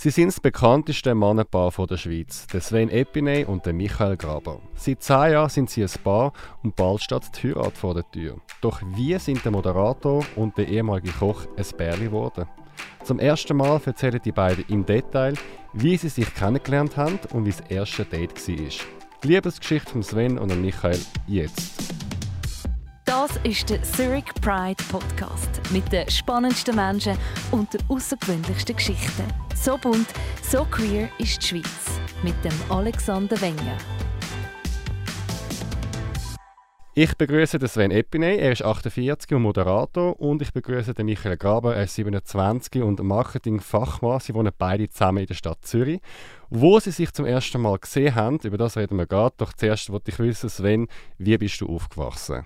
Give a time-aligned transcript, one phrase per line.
[0.00, 4.60] Sie sind das bekannteste Mannenpaar der Schweiz, der Sven Epiney und der Michael Graber.
[4.76, 6.32] Seit zehn Jahren sind sie ein Paar
[6.62, 8.36] und bald steht die Heirat vor der Tür.
[8.60, 12.46] Doch wie sind der Moderator und der ehemalige Koch ein Bärli geworden?
[13.02, 15.34] Zum ersten Mal erzählen die beiden im Detail,
[15.72, 18.68] wie sie sich kennengelernt haben und wie das erste Date war.
[19.24, 22.07] Die Liebesgeschichte von Sven und Michael jetzt.
[23.08, 27.16] Das ist der Zurich Pride Podcast mit den spannendsten Menschen
[27.52, 29.24] und den außergewöhnlichsten Geschichten.
[29.54, 30.08] So bunt,
[30.42, 33.78] so queer ist die Schweiz mit dem Alexander Wenger.
[36.92, 41.76] Ich begrüße den Sven Epiney, er ist 48 und Moderator, und ich begrüße Michael Graber,
[41.76, 44.20] er ist 27 und Marketingfachmann.
[44.20, 46.02] Sie wohnen beide zusammen in der Stadt Zürich.
[46.50, 49.34] Wo sie sich zum ersten Mal gesehen haben, über das reden wir gerade.
[49.38, 52.44] Doch zuerst wollte ich wissen, Sven, wie bist du aufgewachsen?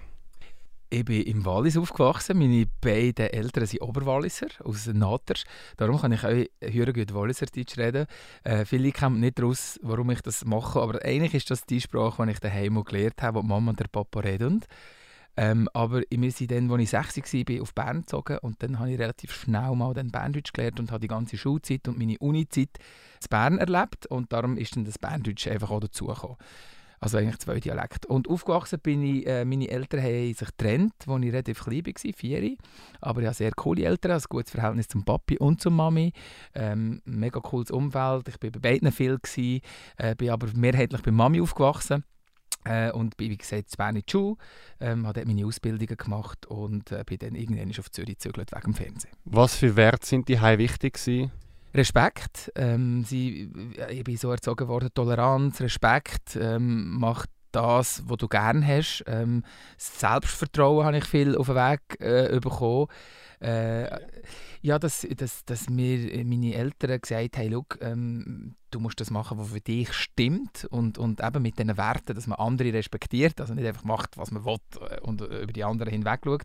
[0.95, 2.37] Ich bin im Wallis aufgewachsen.
[2.37, 5.45] Meine beiden Eltern sind Oberwalliser aus Naters.
[5.78, 8.05] Darum kann ich auch hören gut Walliser Deutsch reden.
[8.45, 12.27] Äh, viele kommen nicht raus, warum ich das mache, aber eigentlich ist das die Sprache,
[12.27, 14.66] die ich daheim gelernt habe, die Mama und der Papa reden.
[15.34, 18.92] Ähm, aber wir sind dann, als ich 60 war, auf Bern gezogen und dann habe
[18.92, 22.77] ich relativ schnell mal den Berndeutsch gelernt und habe die ganze Schulzeit und meine Unizeit
[22.77, 26.36] in Bern erlebt und darum ist dann das Berndeutsch einfach auch dazugekommen.
[27.03, 28.06] Also eigentlich zwei Dialekte.
[28.06, 32.12] Und aufgewachsen bin ich, äh, meine Eltern haben sich getrennt, als ich relativ klein war,
[32.14, 32.56] vier.
[33.00, 36.12] Aber ich habe sehr coole Eltern, also ein gutes Verhältnis zum Papi und zur Mami.
[36.55, 39.62] Ähm, mega cooles Umfeld, ich war bei beiden viel, gewesen,
[39.97, 42.05] äh, bin aber mehrheitlich bei Mami aufgewachsen.
[42.64, 44.34] Äh, und bin, wie gesagt, in Bern in die
[44.78, 48.62] ähm, habe dort meine Ausbildungen gemacht und äh, bin dann irgendwann auf Zürich gezögert wegen
[48.62, 49.12] dem Fernsehen.
[49.25, 51.33] Was für Werte sind die wichtig gewesen?
[51.75, 52.53] Respekt.
[52.55, 53.51] Ähm, sie,
[53.91, 59.05] ich bin so erzogen worden, Toleranz, Respekt, ähm, macht das, was du gerne hast.
[59.06, 59.45] Ähm,
[59.77, 62.87] Selbstvertrauen habe ich viel auf den Weg äh, bekommen.
[63.41, 63.89] Äh,
[64.62, 69.61] ja, dass, dass, dass mir meine Eltern gesagt haben, du musst das machen, was für
[69.61, 73.84] dich stimmt und, und eben mit diesen Werten, dass man andere respektiert, also nicht einfach
[73.84, 76.43] macht, was man will äh, und über die anderen hinweg schaut,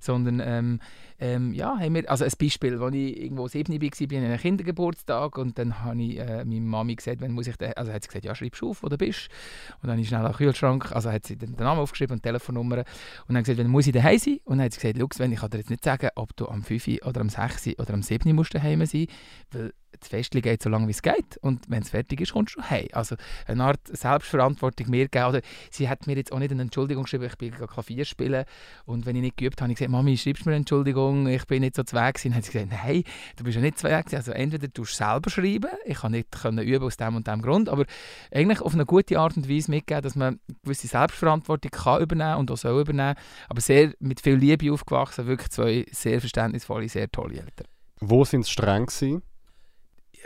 [0.00, 0.80] sondern ähm,
[1.18, 4.38] ähm, ja, haben wir, also ein Beispiel, als ich irgendwo sieben war, ich an einem
[4.38, 8.02] Kindergeburtstag und dann habe ich äh, meine Mami gesagt, wenn muss ich, den, also hat
[8.02, 9.28] sie gesagt, ja, schreibst du auf, wo du bist.
[9.76, 12.28] Und dann habe ich schnell einen Kühlschrank, also hat sie den, Namen aufgeschrieben und die
[12.28, 12.84] Telefonnummer.
[13.26, 14.40] Und dann gesagt, wenn muss ich daheim sein?
[14.44, 16.48] Und dann hat sie gesagt, schau Sven, ich kann dir jetzt nicht sagen, ob du
[16.48, 19.06] am 5 oder am 6 oder am 7 musst daheim sein,
[19.52, 22.56] weil das Festchen geht so lange wie es geht und wenn es fertig ist, kommst
[22.56, 22.88] du heim.
[22.92, 25.26] Also eine Art Selbstverantwortung mir gegeben.
[25.26, 25.40] Oder
[25.70, 28.44] sie hat mir jetzt auch nicht eine Entschuldigung geschrieben, ich bin Klavier spielen
[28.84, 31.26] und wenn ich nicht geübt habe, habe ich gesagt, Mami, schreibst du mir eine Entschuldigung,
[31.26, 32.30] ich bin nicht so zu Weg gewesen.
[32.30, 33.02] Dann hat sie gesagt, nein,
[33.36, 34.16] du bist ja nicht zu Weg gewesen.
[34.16, 37.68] Also entweder du selber schreiben, ich kann nicht können üben aus dem und dem Grund,
[37.68, 37.84] aber
[38.32, 42.50] eigentlich auf eine gute Art und Weise mitgeben, dass man gewisse Selbstverantwortung kann übernehmen und
[42.50, 43.16] auch soll übernehmen,
[43.48, 47.66] aber sehr mit viel Liebe aufgewachsen, wirklich zwei sehr verständnisvolle, sehr tolle Eltern.
[48.00, 49.22] Wo sind sie streng gewesen?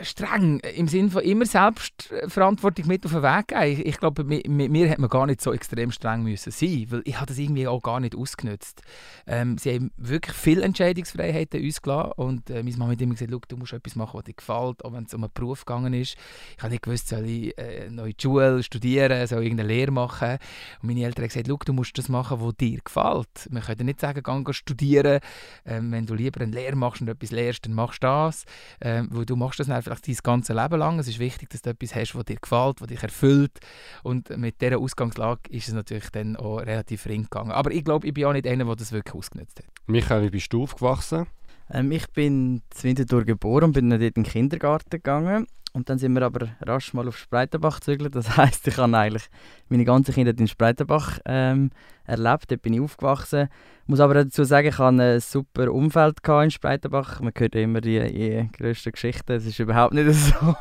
[0.01, 3.63] Streng im Sinne von immer Selbstverantwortung mit auf den Weg geben.
[3.63, 7.01] Ich, ich glaube, mit, mir hätte man gar nicht so extrem streng müssen sein, weil
[7.05, 8.81] ich habe das irgendwie auch gar nicht ausgenutzt.
[9.27, 13.51] Ähm, sie haben wirklich viel Entscheidungsfreiheit uns gelassen und äh, meine Mama hat immer gesagt,
[13.51, 16.15] du musst etwas machen, was dir gefällt, auch wenn es um einen Beruf gegangen ist.
[16.57, 19.69] Ich habe nicht gewusst, soll ich äh, noch in die Schule studieren, soll ich irgendeine
[19.69, 20.37] Lehre machen.
[20.81, 23.47] Und meine Eltern haben gesagt, du musst das machen, was dir gefällt.
[23.49, 25.19] Wir können nicht sagen, geh studieren.
[25.65, 28.45] Ähm, wenn du lieber eine Lehre machst und etwas lehrst, dann machst du das,
[28.81, 30.99] ähm, weil du machst das dann vielleicht dein ganzes Leben lang.
[30.99, 33.59] Es ist wichtig, dass du etwas hast, was dir gefällt, was dich erfüllt.
[34.03, 37.51] Und mit dieser Ausgangslage ist es natürlich dann auch relativ ring gegangen.
[37.51, 39.65] Aber ich glaube, ich bin auch nicht einer, der das wirklich ausgenutzt hat.
[39.87, 41.27] Michael, wie bist du aufgewachsen?
[41.69, 45.47] Ähm, ich bin in Winterthur geboren und bin dann dort in den Kindergarten gegangen.
[45.73, 48.15] Und dann sind wir aber rasch mal auf Spreitenbach gezügelt.
[48.15, 49.29] Das heisst, ich habe eigentlich
[49.69, 51.71] meine ganze Kindheit in Spreitenbach ähm,
[52.05, 52.51] erlebt.
[52.51, 53.47] Dort bin ich aufgewachsen.
[53.83, 57.21] Ich muss aber dazu sagen, ich hatte ein super Umfeld in Spreitenbach.
[57.21, 59.31] Man hört immer die, die grössten Geschichten.
[59.31, 60.55] Es ist überhaupt nicht so.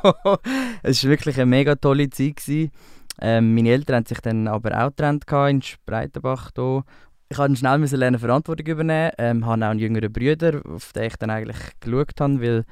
[0.83, 2.71] es war wirklich eine mega tolle Zeit.
[3.21, 6.51] Ähm, meine Eltern haben sich dann aber auch getrennt in Spreitenbach.
[6.55, 6.85] Hier.
[7.29, 9.13] Ich musste schnell lernen, Verantwortung übernehmen.
[9.19, 12.65] Ähm, habe auch einen jüngeren Bruder, auf den ich dann eigentlich geschaut habe, weil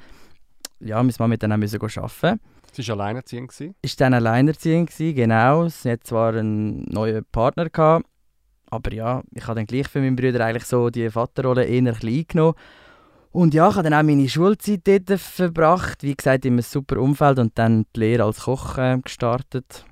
[0.81, 2.41] ja, meine Mama dann auch müssen arbeiten.
[2.73, 3.53] Sie war alleinerziehend?
[3.53, 5.69] Sie war dann alleinerziehend, genau.
[5.69, 8.07] Sie hat zwar einen neuen Partner, gehabt,
[8.71, 12.25] aber ja, ich habe dann gleich für meinen Bruder eigentlich so die Vaterrolle eher klein
[12.29, 12.55] genommen.
[13.31, 16.03] Und ja, ich habe dann auch meine Schulzeit dort verbracht.
[16.03, 19.85] Wie gesagt, in einem super Umfeld und dann die Lehre als Koch äh, gestartet.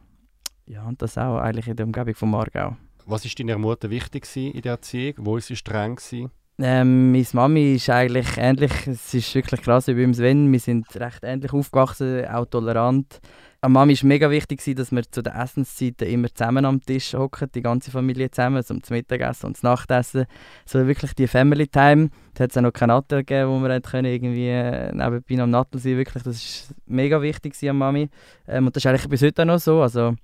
[0.67, 2.77] Ja, und das auch eigentlich in der Umgebung von Margau.
[3.05, 5.15] Was war deiner Mutter wichtig in der Erziehung?
[5.19, 5.97] Wo war sie streng?
[5.97, 6.31] Gewesen?
[6.59, 10.87] Ähm, meine Mami ist eigentlich ähnlich, es ist wirklich krass wie beim Sven, wir sind
[10.97, 13.21] recht ähnlich aufgewachsen, auch tolerant.
[13.61, 17.51] An Mami war mega wichtig, dass wir zu den Essenszeiten immer zusammen am Tisch hocken,
[17.55, 20.25] die ganze Familie zusammen, zum Mittagessen und zum Nachtessen.
[20.65, 22.11] So wirklich die Family Time.
[22.35, 25.51] Da hat es auch noch keinen Nattel gegeben, wo wir können irgendwie äh, nebenbei am
[25.51, 28.09] Nattel sein Wirklich, das war mega wichtig an Mami.
[28.47, 29.83] Ähm, und das ist eigentlich bis heute auch noch so.
[29.83, 30.15] Also,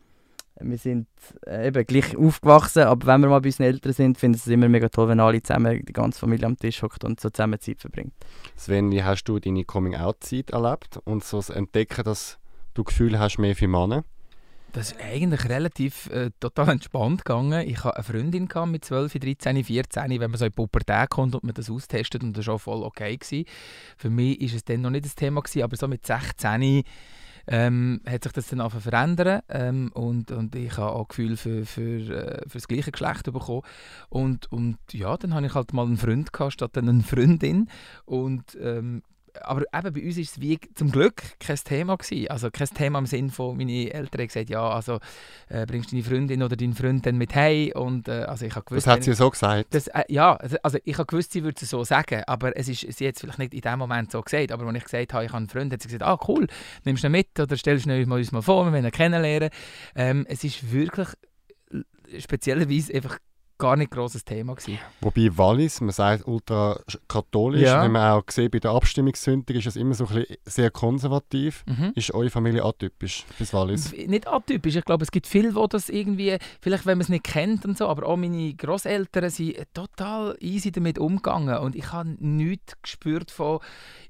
[0.60, 1.08] wir sind
[1.46, 4.54] äh, eben gleich aufgewachsen, aber wenn wir mal bei unseren Eltern sind, finden sie es
[4.54, 7.60] immer mega toll, wenn alle zusammen, die ganze Familie am Tisch hockt und so zusammen
[7.60, 8.12] Zeit verbringt.
[8.56, 12.38] Sven, wie hast du deine Coming-out-Zeit erlebt und so das Entdecken, dass
[12.74, 14.04] du Gefühl hast mehr für Männer?
[14.72, 17.68] Das ist eigentlich relativ äh, total entspannt gegangen.
[17.68, 21.34] Ich hatte eine Freundin mit 12, 13, 14, wenn man so in die Pubertät kommt
[21.34, 23.18] und man das austestet und das war auch voll okay.
[23.18, 23.44] Gewesen.
[23.98, 26.84] Für mich war es dann noch nicht das Thema, gewesen, aber so mit 16
[27.46, 31.66] ähm, hat sich das dann angefangen verändern ähm, und, und ich habe auch Gefühl für,
[31.66, 33.62] für, äh, für das gleiche Geschlecht bekommen.
[34.08, 37.68] Und, und ja, dann hatte ich halt mal einen Freund gehabt, statt eine Freundin.
[38.04, 39.02] Und ähm,
[39.40, 42.28] aber eben bei uns ist es wie zum Glück kein Thema gewesen.
[42.28, 44.98] Also kein Thema im Sinne von, meine Eltern haben gesagt, ja, also
[45.48, 48.54] äh, bringst du deine Freundin oder deinen Freund dann mit hey und äh, also ich
[48.54, 48.86] habe gewusst...
[48.86, 49.74] Das hat sie so gesagt?
[49.74, 52.68] Das, äh, ja, also, also ich habe gewusst, sie würde es so sagen, aber es
[52.68, 55.12] ist, sie hat es vielleicht nicht in dem Moment so gesagt, aber wenn ich gesagt
[55.12, 56.46] habe, ich habe einen Freund, hat sie gesagt, ah cool,
[56.84, 59.50] nimmst du ihn mit oder stellst du ihn uns mal vor, wir wollen ihn kennenlernen.
[59.94, 61.08] Ähm, es ist wirklich
[62.18, 63.18] speziellerweise einfach
[63.58, 64.78] gar nicht grosses Thema gewesen.
[65.00, 67.82] Wobei Wallis, man sagt ultrakatholisch, ja.
[67.82, 71.64] wenn man auch sieht, bei der Abstimmungssündig ist es immer so ein sehr konservativ.
[71.66, 71.92] Mhm.
[71.94, 73.92] Ist eure Familie atypisch bis Wallis?
[73.92, 77.24] Nicht atypisch, ich glaube, es gibt viele, die das irgendwie, vielleicht wenn man es nicht
[77.24, 82.16] kennt und so, aber auch meine Großeltern sind total easy damit umgegangen und ich habe
[82.18, 83.60] nichts gespürt von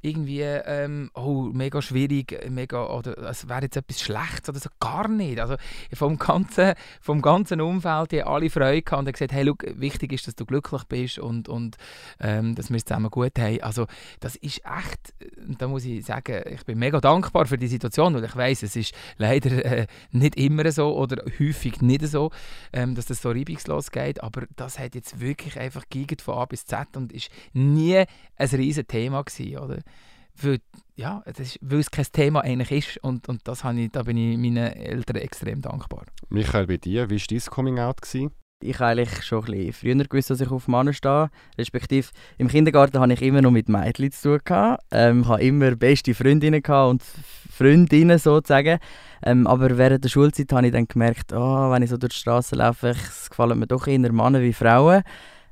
[0.01, 5.09] irgendwie, ähm, oh, mega schwierig, mega, oder es wäre jetzt etwas Schlechtes oder so, gar
[5.09, 5.39] nicht.
[5.39, 5.57] Also
[5.95, 10.27] vom ganzen, vom ganzen Umfeld, die alle Freude gehabt und gesagt, hey, look, wichtig ist,
[10.27, 11.77] dass du glücklich bist und, und
[12.21, 13.63] ähm, dass wir es zusammen gut haben.
[13.63, 13.87] Also
[14.21, 15.15] das ist echt,
[15.59, 18.77] da muss ich sagen, ich bin mega dankbar für die Situation, weil ich weiß, es
[18.77, 22.31] ist leider äh, nicht immer so oder häufig nicht so,
[22.73, 26.45] ähm, dass das so reibungslos geht, aber das hat jetzt wirklich einfach gegend von A
[26.45, 28.05] bis Z und ist nie
[28.37, 29.79] ein riesen Thema gewesen, oder?
[30.41, 30.61] Weil,
[30.97, 34.17] ja, das ist, weil es kein Thema eigentlich ist und, und das ich, da bin
[34.17, 36.07] ich meinen Eltern extrem dankbar.
[36.31, 38.01] Michael, bei dir, wie war dein Coming-out?
[38.63, 41.31] Ich eigentlich schon ein bisschen früher gewusst, dass ich auf Männer stehe.
[41.59, 44.77] Respektive im Kindergarten hatte ich immer noch mit Mädchen zu tun.
[44.91, 47.03] Ähm, ich hatte immer beste Freundinnen und
[47.51, 48.79] Freundinnen sozusagen.
[49.25, 52.19] Ähm, aber während der Schulzeit habe ich dann gemerkt, oh, wenn ich so durch die
[52.19, 55.03] Straße laufe, es gefallen mir doch eher Männer wie Frauen.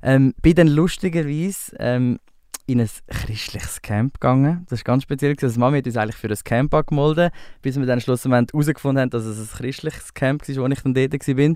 [0.02, 2.18] Ähm, bin dann lustigerweise ähm,
[2.66, 4.64] in ein christliches Camp gegangen.
[4.68, 5.34] Das war ganz speziell.
[5.40, 9.10] Also Mami hat uns eigentlich für ein Camp angemeldet, bis wir dann schlussendlich herausgefunden haben,
[9.10, 11.54] dass es ein christliches Camp war, wo ich dann dort war.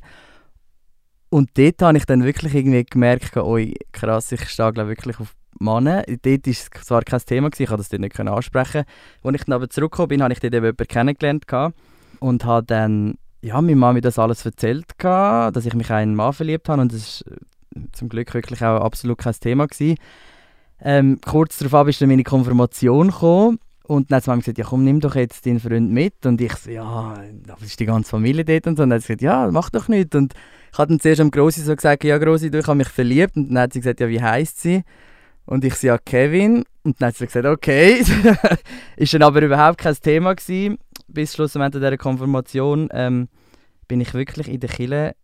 [1.34, 3.58] Und dort habe ich dann wirklich irgendwie gemerkt, oh
[3.90, 6.04] krass, ich stehe wirklich auf Männer.
[6.06, 8.84] Dort war es zwar kein Thema, gewesen, ich konnte das dort nicht ansprechen.
[9.24, 11.44] Als ich dann aber zurückgekommen bin, habe ich dort eben jemanden kennengelernt
[12.20, 16.34] und habe dann ja, meine Mami das alles erzählt, dass ich mich in einen Mann
[16.34, 19.66] verliebt habe und das war zum Glück wirklich auch absolut kein Thema.
[20.80, 24.84] Ähm, kurz darauf ist dann meine Konfirmation gekommen und dann hat sie gesagt, ja komm,
[24.84, 26.24] nimm doch jetzt deinen Freund mit.
[26.24, 29.22] Und ich so, ja, da ist die ganze Familie dort und dann hat sie gesagt,
[29.22, 30.14] ja, mach doch nichts.
[30.14, 30.32] Und
[30.74, 33.36] ich habe dann zuerst am Grossi so gesagt, ja Grossi, du, ich habe mich verliebt.
[33.36, 34.82] Und dann hat sie gesagt, ja, wie heisst sie?
[35.46, 36.64] Und ich so, ja, Kevin.
[36.82, 38.02] Und dann hat sie gesagt, okay.
[38.96, 40.78] ist dann aber überhaupt kein Thema gewesen.
[41.06, 43.28] Bis schlussendlich dieser Konfirmation ähm,
[43.86, 45.14] bin ich wirklich in der Kille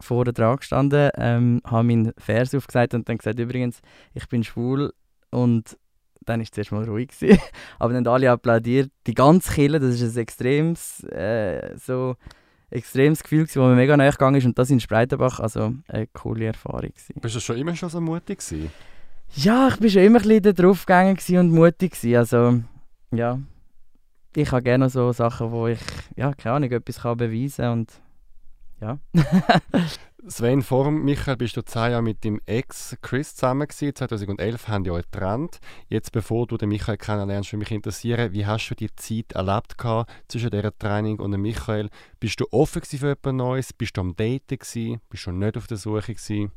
[0.00, 3.82] vorne dran gestanden, ähm, habe meinen Vers aufgesagt und dann gesagt, übrigens,
[4.14, 4.94] ich bin schwul
[5.30, 5.76] und
[6.22, 7.08] dann war es zuerst mal ruhig.
[7.08, 7.38] Gewesen.
[7.78, 8.90] Aber dann haben alle applaudiert.
[9.06, 12.16] Die ganze Kille, das ist ein extremes, äh, so,
[12.70, 16.06] extremes Gefühl, gewesen, wo mir mega nahe gegangen ist und das in Spreitenbach, also eine
[16.08, 16.90] coole Erfahrung.
[16.90, 17.14] Gewesen.
[17.20, 18.70] Bist du schon immer schon so mutig gewesen?
[19.34, 22.16] Ja, ich war schon immer ein bisschen drauf gegangen und mutig gewesen.
[22.16, 22.60] also
[23.10, 23.38] ja.
[24.36, 25.80] Ich habe gerne so Sachen, wo ich,
[26.16, 27.92] ja, keine Ahnung, etwas kann beweisen kann und
[28.80, 28.98] ja.
[30.26, 33.94] Sven, vor Michael bist du zwei Jahre mit dem Ex Chris zusammen gewesen.
[33.94, 35.58] 2011 haben die euch getrennt.
[35.88, 39.78] Jetzt, bevor du den Michael kennenlernst, würde mich interessieren, wie hast du die Zeit erlebt
[39.78, 41.88] gehabt zwischen dieser Training und dem Michael?
[42.20, 43.72] Bist du offen für etwas Neues?
[43.72, 45.00] Bist du am Daten gewesen?
[45.08, 46.52] Bist du nicht auf der Suche gewesen?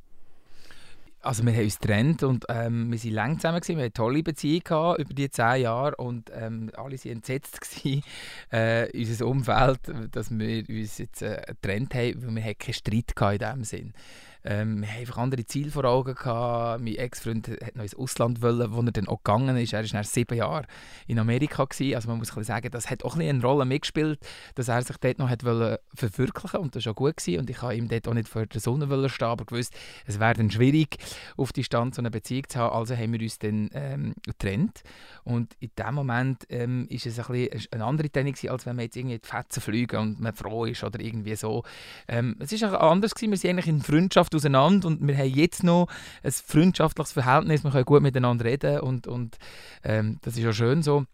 [1.23, 3.77] Also wir haben uns getrennt und ähm, wir waren lange zusammen, gewesen.
[3.77, 8.03] wir hatten tolle Beziehung gehabt, über die zehn Jahre und ähm, alle waren entsetzt, gewesen,
[8.49, 9.79] äh, unser Umfeld,
[10.11, 13.93] dass wir uns jetzt äh, getrennt haben, weil wir keinen Streit in diesem Sinn
[14.43, 16.83] Ähm, wir haben andere Ziele vor Augen gehabt.
[16.83, 19.73] Mein Ex-Freund hat noch ins Ausland wollen, wo er dann auch gegangen ist.
[19.73, 20.65] Er war nach sieben Jahren
[21.07, 21.95] in Amerika gewesen.
[21.95, 24.19] Also man muss sagen, das hat auch ein eine Rolle mitgespielt,
[24.55, 27.11] dass er sich dort noch hat wollen verwirklichen und das war auch gut.
[27.27, 29.73] Und ich habe ihm dort auch nicht vor der Sonne stehen, aber gewusst,
[30.05, 30.97] es wäre dann schwierig,
[31.37, 32.75] auf die Stand so eine Beziehung zu haben.
[32.75, 34.81] Also haben wir uns dann ähm, getrennt.
[35.23, 38.85] Und in dem Moment ähm, ist es ein bisschen eine andere Trennung als wenn man
[38.85, 41.63] jetzt irgendwie die Fetzen fliegen und man froh ist oder irgendwie so.
[42.07, 43.31] Ähm, es auch anders gewesen.
[43.31, 45.87] Wir sind eigentlich in Freundschaft auseinander und wir haben jetzt noch
[46.23, 47.63] ein freundschaftliches Verhältnis.
[47.63, 49.37] Wir können gut miteinander reden und, und
[49.83, 51.05] ähm, das ist ja schön so.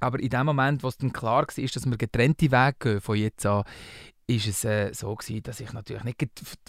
[0.00, 3.16] Aber in dem Moment, wo es dann klar war, dass wir getrennte Wege gehen von
[3.16, 3.64] jetzt an,
[4.36, 6.20] ist es äh, so gewesen, dass ich natürlich nicht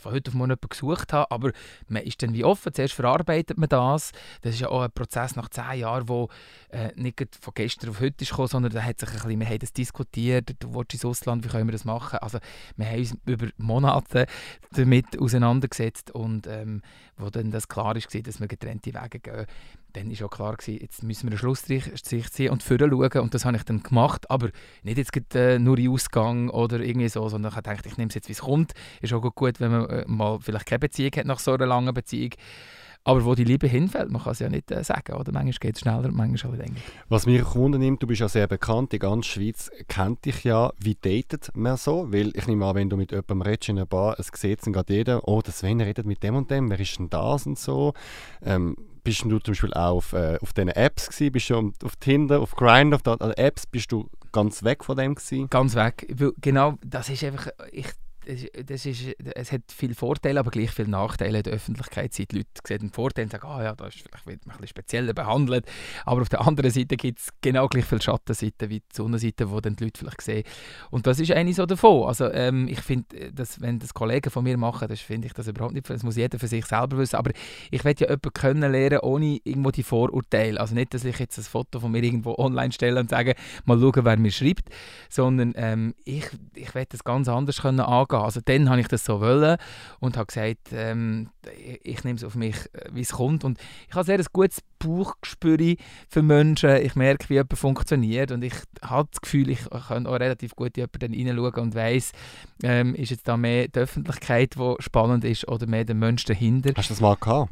[0.01, 1.51] von heute auf morgen jemanden gesucht habe, aber
[1.87, 4.11] man ist dann wie offen, zuerst verarbeitet man das.
[4.41, 6.27] Das ist ja auch ein Prozess nach zehn Jahren, der
[6.69, 9.59] äh, nicht von gestern auf heute ist sondern da hat sich ein bisschen, wir haben
[9.59, 12.19] das diskutiert, du willst ins Ausland, wie können wir das machen?
[12.19, 12.39] Also
[12.75, 14.25] wir haben uns über Monate
[14.71, 16.81] damit auseinandergesetzt und ähm,
[17.17, 19.45] wo dann das klar ist, dass wir getrennte Wege gehen,
[19.93, 23.21] dann war auch klar, gewesen, jetzt müssen wir einen Schlussstrich ziehen und vorher schauen.
[23.21, 24.49] Und das habe ich dann gemacht, aber
[24.83, 28.15] nicht jetzt äh, nur in Ausgang oder irgendwie so, sondern ich dachte, ich nehme es
[28.15, 28.73] jetzt, wie es kommt.
[29.01, 31.93] Ist auch gut, wenn man äh, mal vielleicht keine Beziehung hat nach so einer langen
[31.93, 32.31] Beziehung.
[33.05, 35.13] Aber wo die Liebe hinfällt, man kann es ja nicht äh, sagen.
[35.13, 35.33] Oder?
[35.33, 36.77] Manchmal geht es schneller, manchmal länger.
[37.09, 40.71] Was mich Wunder nimmt, du bist ja sehr bekannt, die ganze Schweiz kennt dich ja.
[40.79, 42.13] Wie datet man so?
[42.13, 44.71] Weil ich nehme an, wenn du mit jemandem redest in einer Bar, es sieht dann
[44.71, 47.59] gerade jeder, oh, der Sven redet mit dem und dem, wer ist denn das und
[47.59, 47.93] so.
[48.41, 51.31] Ähm, bist du zum Beispiel auch auf, äh, auf diesen Apps gewesen?
[51.31, 55.15] Bist du auf Tinder, auf Grindr, auf also Apps, bist du ganz weg von dem
[55.15, 55.49] gewesen?
[55.49, 56.07] Ganz weg.
[56.41, 57.87] Genau, das ist einfach, ich
[58.65, 62.17] das ist, es hat viele Vorteile, aber gleich viele Nachteile in der Öffentlichkeit.
[62.17, 64.61] Die Leute sehen den Vorteil und sagen, ah ja, da ist vielleicht wird man ein
[64.61, 65.65] bisschen spezieller behandelt.
[66.05, 69.61] Aber auf der anderen Seite gibt es genau gleich viele Schattenseiten wie die Sonnenseite, die
[69.61, 70.43] dann die Leute vielleicht sehen.
[70.91, 72.07] Und das ist eine so davon.
[72.07, 75.47] Also ähm, ich finde, dass, wenn das Kollegen von mir machen, das finde ich das
[75.47, 77.17] überhaupt nicht, das muss jeder für sich selber wissen.
[77.17, 77.31] Aber
[77.71, 80.59] ich werde ja jemanden kennenlernen, ohne irgendwo die Vorurteile.
[80.59, 83.79] Also nicht, dass ich jetzt ein Foto von mir irgendwo online stelle und sage, mal
[83.79, 84.69] schauen, wer mir schreibt,
[85.09, 86.25] sondern ähm, ich,
[86.55, 88.23] ich werde das ganz anders können angehen gehen.
[88.23, 89.57] Also dann habe ich das so wollen
[89.99, 93.43] und habe gesagt, ähm, ich, ich nehme es auf mich, äh, wie es kommt.
[93.43, 95.75] Und ich habe sehr ein gutes Bauchgespür
[96.09, 96.77] für Menschen.
[96.77, 100.77] Ich merke, wie jemand funktioniert und ich habe das Gefühl, ich kann auch relativ gut
[100.77, 102.11] in jemanden hineinschauen und weiss,
[102.63, 106.71] ähm, ist jetzt da mehr die Öffentlichkeit, die spannend ist oder mehr der Mensch dahinter.
[106.75, 107.51] Hast du das mal gehabt?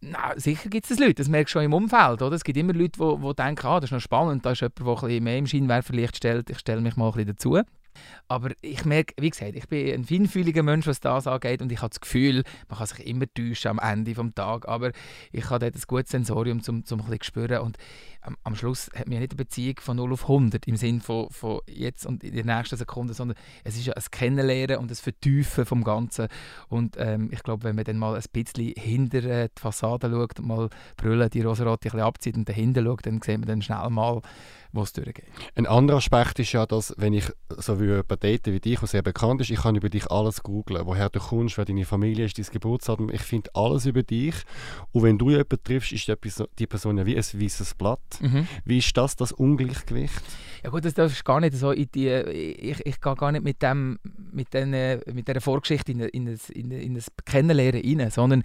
[0.00, 2.20] Na, sicher gibt es Leute, das merkst du schon im Umfeld.
[2.20, 2.36] Oder?
[2.36, 4.86] Es gibt immer Leute, die denken, ah, das ist noch spannend, da ist jemand, der
[4.86, 7.60] ein bisschen mehr im Scheinwerferlicht stellt, ich stelle mich mal ein bisschen dazu.
[8.28, 11.78] Aber ich merke, wie gesagt, ich bin ein feinfühliger Mensch, was das angeht und ich
[11.80, 14.92] habe das Gefühl, man kann sich immer täuschen am Ende des Tages, aber
[15.32, 17.78] ich habe dort ein gutes Sensorium, um, um zu spüren und
[18.26, 21.30] am, am Schluss hat mir nicht eine Beziehung von 0 auf 100 im Sinne von,
[21.30, 24.96] von jetzt und in der nächsten Sekunde, sondern es ist ja ein Kennenlernen und ein
[24.96, 26.28] Vertiefen vom Ganzen.
[26.68, 30.38] Und ähm, ich glaube, wenn man dann mal ein bisschen hinter äh, die Fassade schaut
[30.38, 33.62] und mal brüllen, die rosarote ein bisschen abzieht und dahinter schaut, dann sieht man dann
[33.62, 34.20] schnell mal,
[34.76, 35.24] wo es durchgeht.
[35.54, 38.88] Ein anderer Aspekt ist ja, dass wenn ich so wie jemand date wie dich, der
[38.88, 42.26] sehr bekannt ist, ich kann über dich alles googeln, woher du kommst, wer deine Familie
[42.26, 44.34] ist, dein Geburtsdatum, ich finde alles über dich
[44.92, 46.10] und wenn du jemanden triffst, ist
[46.58, 48.00] die Person ja wie ein weißes Blatt.
[48.20, 48.46] Mhm.
[48.64, 50.22] Wie ist das, das Ungleichgewicht?
[50.66, 53.44] Ja gut, das, das ist gar nicht so in die, ich, ich gehe gar nicht
[53.44, 54.00] mit, dem,
[54.32, 54.70] mit, den,
[55.14, 58.42] mit dieser Vorgeschichte in, in, das, in, in das Kennenlernen rein, sondern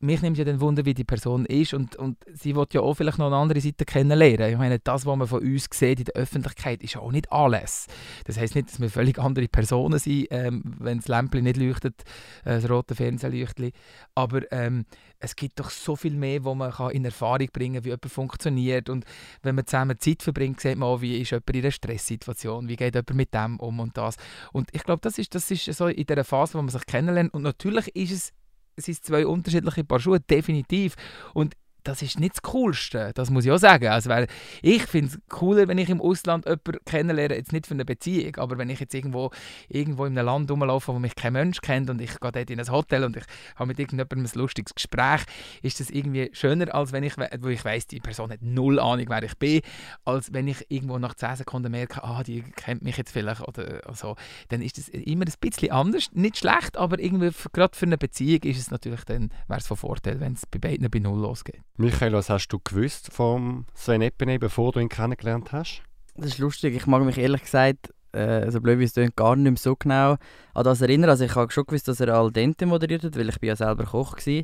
[0.00, 2.94] mich nimmt ja dann Wunder, wie die Person ist und, und sie will ja auch
[2.94, 4.50] vielleicht noch eine andere Seite kennenlernen.
[4.50, 7.86] Ich meine, das, was man von uns sieht in der Öffentlichkeit, ist auch nicht alles.
[8.24, 12.02] Das heisst nicht, dass wir völlig andere Personen sind, ähm, wenn das Lämpchen nicht leuchtet,
[12.44, 13.70] äh, das rote Fernsehleuchtchen.
[14.16, 14.86] Aber ähm,
[15.20, 18.10] es gibt doch so viel mehr, wo man kann in Erfahrung bringen kann, wie jemand
[18.10, 18.88] funktioniert.
[18.88, 19.04] Und
[19.42, 22.76] wenn man zusammen Zeit verbringt, sieht man auch, wie ist jemand in einer Stresssituation, wie
[22.76, 24.16] geht jemand mit dem um und das.
[24.52, 27.34] Und ich glaube, das ist, das ist so in der Phase, wo man sich kennenlernt.
[27.34, 28.32] Und natürlich ist es
[28.76, 30.94] es sind zwei unterschiedliche Paar Schuhe, definitiv.
[31.34, 33.88] Und das ist nicht das Coolste, das muss ich auch sagen.
[33.88, 34.26] Also, weil
[34.62, 38.36] ich finde es cooler, wenn ich im Ausland jemanden kennenlerne, jetzt nicht für eine Beziehung,
[38.36, 39.30] aber wenn ich jetzt irgendwo,
[39.68, 42.60] irgendwo in einem Land rumlaufe, wo mich kein Mensch kennt und ich gehe dort in
[42.60, 43.24] ein Hotel und ich
[43.56, 45.22] habe mit irgendjemandem ein lustiges Gespräch,
[45.62, 49.06] ist das irgendwie schöner, als wenn ich, wo ich weiss, die Person hat null Ahnung,
[49.08, 49.60] wer ich bin,
[50.04, 53.82] als wenn ich irgendwo nach 10 Sekunden merke, ah, die kennt mich jetzt vielleicht oder
[53.94, 54.16] so.
[54.48, 58.42] Dann ist das immer ein bisschen anders, nicht schlecht, aber irgendwie gerade für eine Beziehung
[58.42, 61.62] ist es natürlich dann, wäre es von Vorteil, wenn es bei beiden bei Null losgeht.
[61.76, 65.82] Michael, was hast du gewusst vom Sven Epine, bevor du ihn kennengelernt hast?
[66.16, 66.74] Das ist lustig.
[66.76, 69.76] Ich mag mich ehrlich gesagt, äh, so blöd wie es klingt, gar nicht mehr so
[69.76, 70.16] genau
[70.54, 71.10] an das erinnern.
[71.10, 73.56] Also ich habe schon gewusst, dass er Al Dente moderiert hat, weil ich bin ja
[73.56, 74.42] selber Koch war.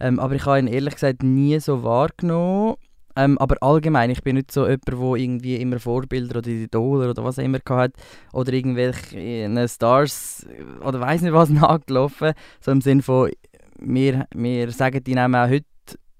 [0.00, 2.76] Ähm, aber ich habe ihn ehrlich gesagt nie so wahrgenommen.
[3.16, 7.24] Ähm, aber allgemein, ich bin nicht so jemand, der irgendwie immer Vorbilder oder Idole oder
[7.24, 7.92] was auch immer hat
[8.32, 10.46] oder irgendwelche Stars
[10.84, 12.32] oder weiß nicht was nachgelaufen.
[12.60, 13.32] So im Sinne von,
[13.80, 15.66] wir, wir sagen die Namen auch heute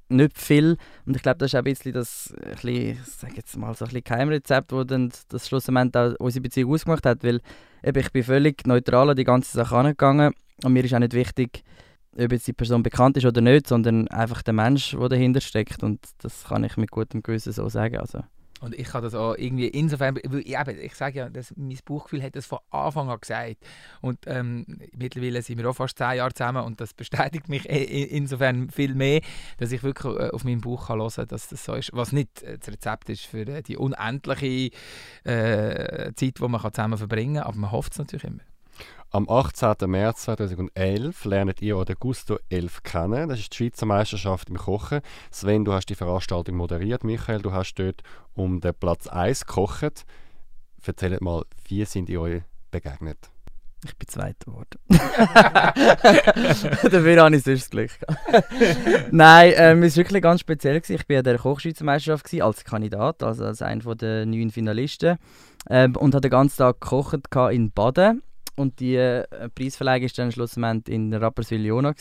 [0.08, 0.76] nicht viel.
[1.06, 4.00] Und ich glaube, das ist auch ein bisschen das, ein bisschen, jetzt mal, so ein
[4.02, 7.40] Geheimrezept, das dann das schlussendlich auch unsere Beziehung ausgemacht hat, weil
[7.82, 10.34] eben, ich bin völlig neutral an die ganze Sache angegangen
[10.64, 11.62] und mir ist auch nicht wichtig,
[12.18, 15.82] ob jetzt die Person bekannt ist oder nicht, sondern einfach der Mensch, der dahinter steckt
[15.82, 17.98] und das kann ich mit gutem Gewissen so sagen.
[17.98, 18.20] Also.
[18.60, 21.78] Und ich kann das auch irgendwie insofern, weil ich, eben, ich sage ja, das, mein
[21.84, 23.56] Buchgefühl hat das von Anfang an gesagt.
[24.00, 28.70] Und ähm, mittlerweile sind wir auch fast zehn Jahre zusammen und das bestätigt mich insofern
[28.70, 29.20] viel mehr,
[29.58, 31.90] dass ich wirklich äh, auf meinem Buch kann hören kann, dass das so ist.
[31.92, 34.70] Was nicht das Rezept ist für äh, die unendliche
[35.24, 38.47] äh, Zeit, die man zusammen verbringen kann, aber man hofft es natürlich immer.
[39.10, 39.74] Am 18.
[39.86, 43.30] März 2011 lernt ihr den Gusto 11 kennen.
[43.30, 45.00] Das ist die Schweizer Meisterschaft im Kochen.
[45.30, 47.04] Sven, du hast die Veranstaltung moderiert.
[47.04, 48.02] Michael, du hast dort
[48.34, 50.04] um den Platz 1 gekocht.
[50.84, 53.18] Erzählt mal, wie sind ihr euch begegnet?
[53.84, 54.78] Ich bin Zweiter geworden.
[56.90, 57.90] Dafür habe ich sonst Glück
[59.10, 60.82] Nein, ähm, es war wirklich ganz speziell.
[60.86, 65.16] Ich war an der Kochschweizer Meisterschaft als Kandidat, also als einer der neun Finalisten.
[65.70, 67.20] Ähm, und habe den ganzen Tag gekocht
[67.52, 68.22] in Baden
[68.58, 69.24] und die äh,
[69.54, 71.94] Preisverleihung war dann schlussendlich in Rapperswil-Jona.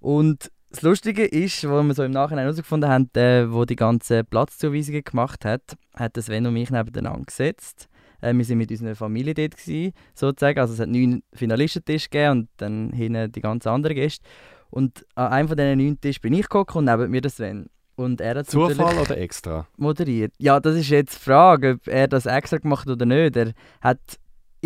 [0.00, 4.24] Und das Lustige ist, wo wir so im Nachhinein herausgefunden haben, äh, wo die ganze
[4.24, 7.88] Platzzuweisungen gemacht hat, hat Sven und mich nebeneinander gesetzt.
[8.20, 10.58] Äh, wir waren mit unserer Familie dort, gewesen, sozusagen.
[10.58, 14.24] Also es hat neun Finalistentisch gegeben und dann hinten die ganzen anderen Gäste.
[14.70, 17.66] Und an einem von diesen neun Tischen bin ich gekommen und neben mir der Sven.
[17.94, 19.66] Und er hat Zufall oder extra?
[19.78, 20.34] Moderiert.
[20.38, 23.36] Ja, das ist jetzt die Frage, ob er das extra gemacht hat oder nicht.
[23.36, 24.00] Er hat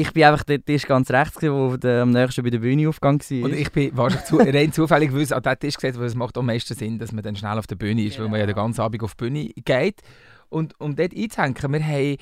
[0.00, 2.88] ich bin einfach der Tisch ganz rechts, gewesen, wo der am nächsten bei der Bühne
[2.88, 3.44] aufgegangen war.
[3.44, 6.38] Und ich bin wahrscheinlich zu, rein zufällig gewusst, an diesen Tisch gesetzt, weil es macht
[6.38, 8.24] am meisten Sinn, dass man dann schnell auf der Bühne ist, genau.
[8.24, 10.00] weil man ja den ganzen Abend auf die Bühne geht.
[10.48, 12.16] Und um dort einzuhängen, wir haben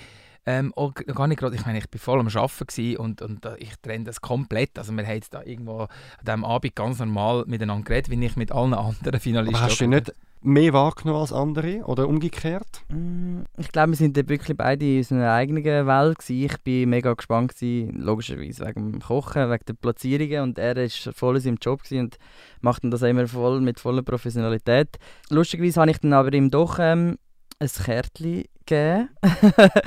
[0.47, 3.75] ähm, auch gar nicht gerade, ich meine, ich war voll am Arbeiten und, und ich
[3.83, 4.79] trenne das komplett.
[4.79, 5.89] Also wir haben da irgendwo an
[6.27, 9.57] diesem Abend ganz normal miteinander geredet, wie ich mit allen anderen Finalisten.
[9.57, 12.83] Aber hast du nicht mehr wahrgenommen als andere oder umgekehrt?
[12.89, 16.19] Mm, ich glaube, wir sind wirklich beide in unserer eigenen Welt.
[16.19, 16.45] Gewesen.
[16.45, 21.13] Ich war mega gespannt, gewesen, logischerweise wegen dem Kochen, wegen der Platzierungen und er war
[21.13, 22.19] voll in seinem Job und
[22.61, 24.97] macht das immer voll mit voller Professionalität.
[25.31, 27.19] Lustigerweise habe ich dann aber ihm doch ähm,
[27.59, 29.09] ein Kärtchen gegeben.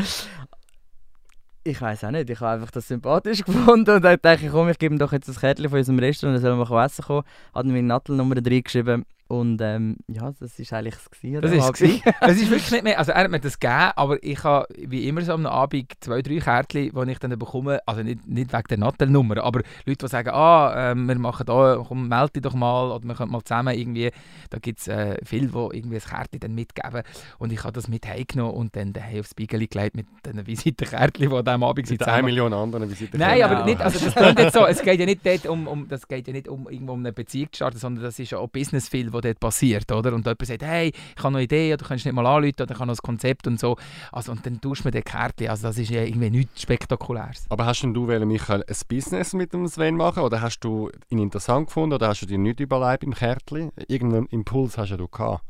[1.64, 4.96] ich weiß auch nicht, ich habe einfach das sympathisch gefunden und dachte komm, ich gebe
[4.96, 7.24] ihm doch jetzt ein Kärtchen von unserem Restaurant, dann soll er mal essen kommen.
[7.54, 11.42] Hat mir Nattelnummer reingeschrieben und ähm, ja, das war eigentlich das gewesen.
[11.42, 14.22] Das ist es Es ist wirklich nicht mehr, also er hat mir das gegeben, aber
[14.22, 18.04] ich habe wie immer so am Abend zwei, drei Kärtchen, die ich dann bekomme, also
[18.04, 22.10] nicht, nicht wegen der Nattelnummer, aber Leute, die sagen, ah, äh, wir machen da, komm,
[22.10, 24.12] melde dich doch mal oder wir können mal zusammen irgendwie,
[24.50, 27.04] da gibt es äh, viele, die irgendwie ein Kärtchen dann mitgeben
[27.40, 31.30] und ich habe das mit heimgenommen und dann daheim aufs Spiegel gelegt mit den Visitenkärtchen,
[31.30, 32.02] die an diesem Abend sind.
[32.02, 33.40] Mit einer Million anderen Visitenkärtchen.
[33.40, 35.88] Nein, aber nicht, also das klingt jetzt so, es geht ja nicht dort um, um,
[35.88, 38.38] das geht ja nicht um, irgendwo um eine Beziehung zu starten, sondern das ist ja
[38.38, 40.14] auch Business viel, dort passiert, oder?
[40.14, 42.72] Und jemand sagt, hey, ich habe noch eine Idee, du kannst nicht mal anrufen, oder
[42.72, 43.78] ich habe noch ein Konzept und so.
[44.12, 47.46] Also, und dann tust du mir den Kärtchen, also das ist ja irgendwie nichts Spektakuläres.
[47.50, 51.20] Aber hast denn du, Michael, ein Business mit dem Sven machen oder hast du ihn
[51.20, 53.72] interessant gefunden oder hast du dir nicht überlegt im Kärtchen?
[53.88, 55.44] Irgendeinen Impuls hast du gehabt?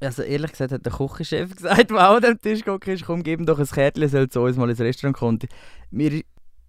[0.00, 3.22] Also ehrlich gesagt hat der Küchenchef gesagt, der auch an dem Tisch geguckt ist, komm,
[3.22, 5.38] gib ihm doch ein Kärtchen, soll zu uns mal ins Restaurant kommen.
[5.90, 6.22] Mir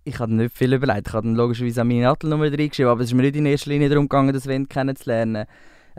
[0.06, 1.08] ich habe nicht viel überlegt.
[1.08, 3.70] Ich habe dann logischerweise auch meine Nattelnummer reingeschrieben, aber es ist mir nicht in erster
[3.70, 5.46] Linie darum gegangen, das Sven kennenzulernen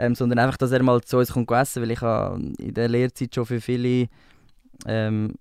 [0.00, 2.88] ähm, sondern einfach, dass er mal zu uns kommt essen, weil ich habe in der
[2.88, 4.08] Lehrzeit schon für viele
[4.86, 5.34] ähm,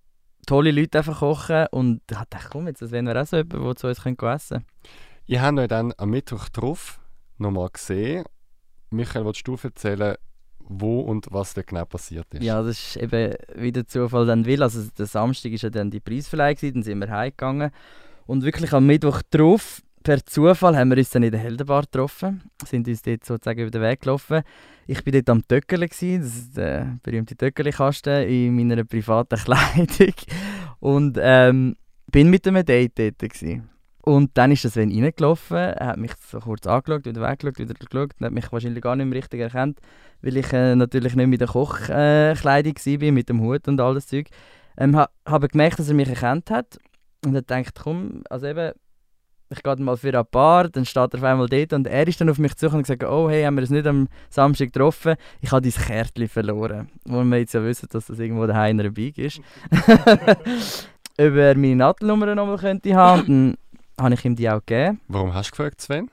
[0.45, 3.63] tolle Leute einfach kochen und da dachte ich, komm, jetzt das wäre auch so jemand,
[3.63, 4.61] der zu uns essen könnte.
[5.27, 6.99] Ihr habt euch dann am Mittwoch drauf
[7.37, 8.25] nochmal gesehen.
[8.89, 10.15] Michael, willst du erzählen,
[10.59, 12.43] wo und was da genau passiert ist?
[12.43, 14.61] Ja, das ist eben wie der Zufall dann will.
[14.61, 17.71] Also der Samstag war ja dann die Preisverleihung, dann sind wir heimgegangen
[18.25, 22.41] und wirklich am Mittwoch drauf per Zufall haben wir uns dann in der Heldenbar getroffen,
[22.65, 24.41] sind uns dort sozusagen über den Weg gelaufen.
[24.87, 30.13] Ich war dort am Töckeli, das ist der berühmte Töckeli-Kasten, in meiner privaten Kleidung
[30.79, 31.75] und ähm,
[32.11, 33.23] bin mit einem Date dort.
[34.01, 37.73] Und dann ist das Sven reingelaufen, er hat mich so kurz angeschaut, wieder weggeschaut, wieder
[37.73, 39.79] geschaut hat mich wahrscheinlich gar nicht mehr richtig erkannt,
[40.21, 44.07] weil ich äh, natürlich nicht mit der Kochkleidung äh, war, mit dem Hut und alles
[44.07, 44.29] Zeug.
[44.77, 46.79] Ähm, ha, habe gemerkt, dass er mich erkannt hat
[47.25, 48.71] und er denkt, komm, also eben,
[49.49, 52.21] ich gehe mal für ein Paar, dann steht er auf einmal dort und er ist
[52.21, 55.15] dann auf mich zu und gesagt, oh hey, haben wir es nicht am Samstag getroffen?
[55.41, 56.89] Ich habe dein Kärtchen verloren.
[57.05, 59.41] Wo wir jetzt ja wissen, dass das irgendwo daheim in einer Bike ist.
[61.17, 63.25] Ob er meine Nattelnummer nochmal könnte haben,
[63.97, 65.01] dann habe ich ihm die auch gegeben.
[65.07, 66.09] Warum hast du gefragt, Sven?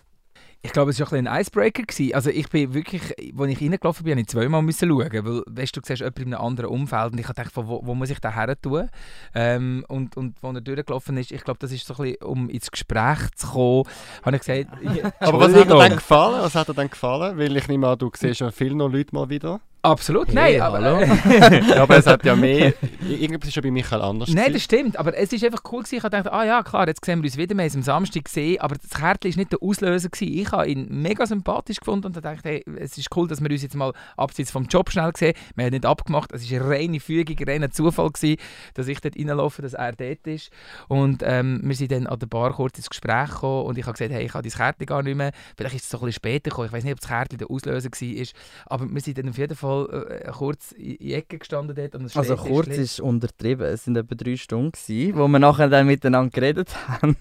[0.66, 1.84] Ich glaube, es war ein, ein Icebreaker.
[1.84, 2.12] Gewesen.
[2.12, 5.76] Also ich bin wirklich, als ich reingelaufen bin, habe ich zweimal müssen schauen, weil weißt,
[5.76, 8.18] du siehst jemanden in einem anderen Umfeld und ich habe gedacht, wo, wo muss ich
[8.18, 8.90] da her tun?
[9.32, 12.48] Ähm, und, und als er durchgelaufen ist, ich glaube, das ist so ein bisschen, um
[12.48, 13.84] ins Gespräch zu kommen,
[14.24, 14.70] habe ich gesagt...
[15.20, 16.40] Aber was hat dir dann gefallen?
[16.40, 17.38] Was hat dir dann gefallen?
[17.38, 19.60] Weil ich nehme an, du siehst ja viele noch Leute mal wieder.
[19.86, 20.60] Absolut, nein.
[20.60, 22.74] aber, ja, aber es hat ja mehr.
[23.08, 24.30] Irgendwas ist ja bei Michael anders.
[24.30, 24.98] Nein, das stimmt.
[24.98, 25.82] Aber es war einfach cool.
[25.82, 25.96] Gewesen.
[25.96, 27.54] Ich dachte, ah ja, klar, jetzt sehen wir uns wieder.
[27.54, 28.60] Wir haben es am Samstag gesehen.
[28.60, 30.08] Aber das Kärtchen war nicht der Auslöser.
[30.08, 30.38] Gewesen.
[30.38, 33.62] Ich habe ihn mega sympathisch gefunden und dachte, hey, es ist cool, dass wir uns
[33.62, 35.34] jetzt mal abseits vom Job schnell sehen.
[35.54, 36.32] Wir haben nicht abgemacht.
[36.32, 38.40] Es war eine reine Fügung, ein reiner Zufall, gewesen,
[38.74, 40.50] dass ich dort reinlaufe, dass er dort ist.
[40.88, 43.92] Und ähm, wir sind dann an der Bar kurz ins Gespräch gekommen und ich habe
[43.92, 45.30] gesagt, hey, ich habe dein Kärtchen gar nicht mehr.
[45.56, 46.66] Vielleicht ist es so ein bisschen später gekommen.
[46.66, 48.26] Ich weiß nicht, ob das Kärtchen der Auslöser war.
[48.66, 51.94] Aber wir sind dann auf jeden Fall äh, kurz in die Ecke gestanden dort.
[51.94, 53.66] Und also kurz ist untertrieben.
[53.66, 57.16] Es waren etwa drei Stunden, gewesen, wo wir nachher dann miteinander geredet haben.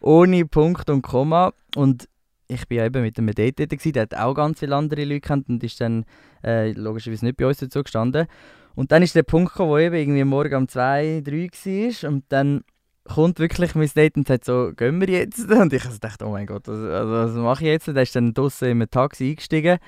[0.00, 1.52] Ohne Punkt und Komma.
[1.76, 2.08] Und
[2.48, 5.48] ich war eben mit dem Date dort, der hat auch ganz viele andere Leute kennt
[5.48, 6.04] und ist dann
[6.44, 8.26] äh, logischerweise nicht bei uns dazu gestanden.
[8.74, 12.24] Und dann ist der Punkt gekommen, wo eben irgendwie morgen um 2, 3 war und
[12.28, 12.64] dann
[13.04, 15.40] kommt wirklich mein Date und sagt so, gehen wir jetzt?
[15.50, 17.88] Und ich also dachte, oh mein Gott, also, was mache ich jetzt?
[17.88, 19.78] Der ist dann draußen im Taxi eingestiegen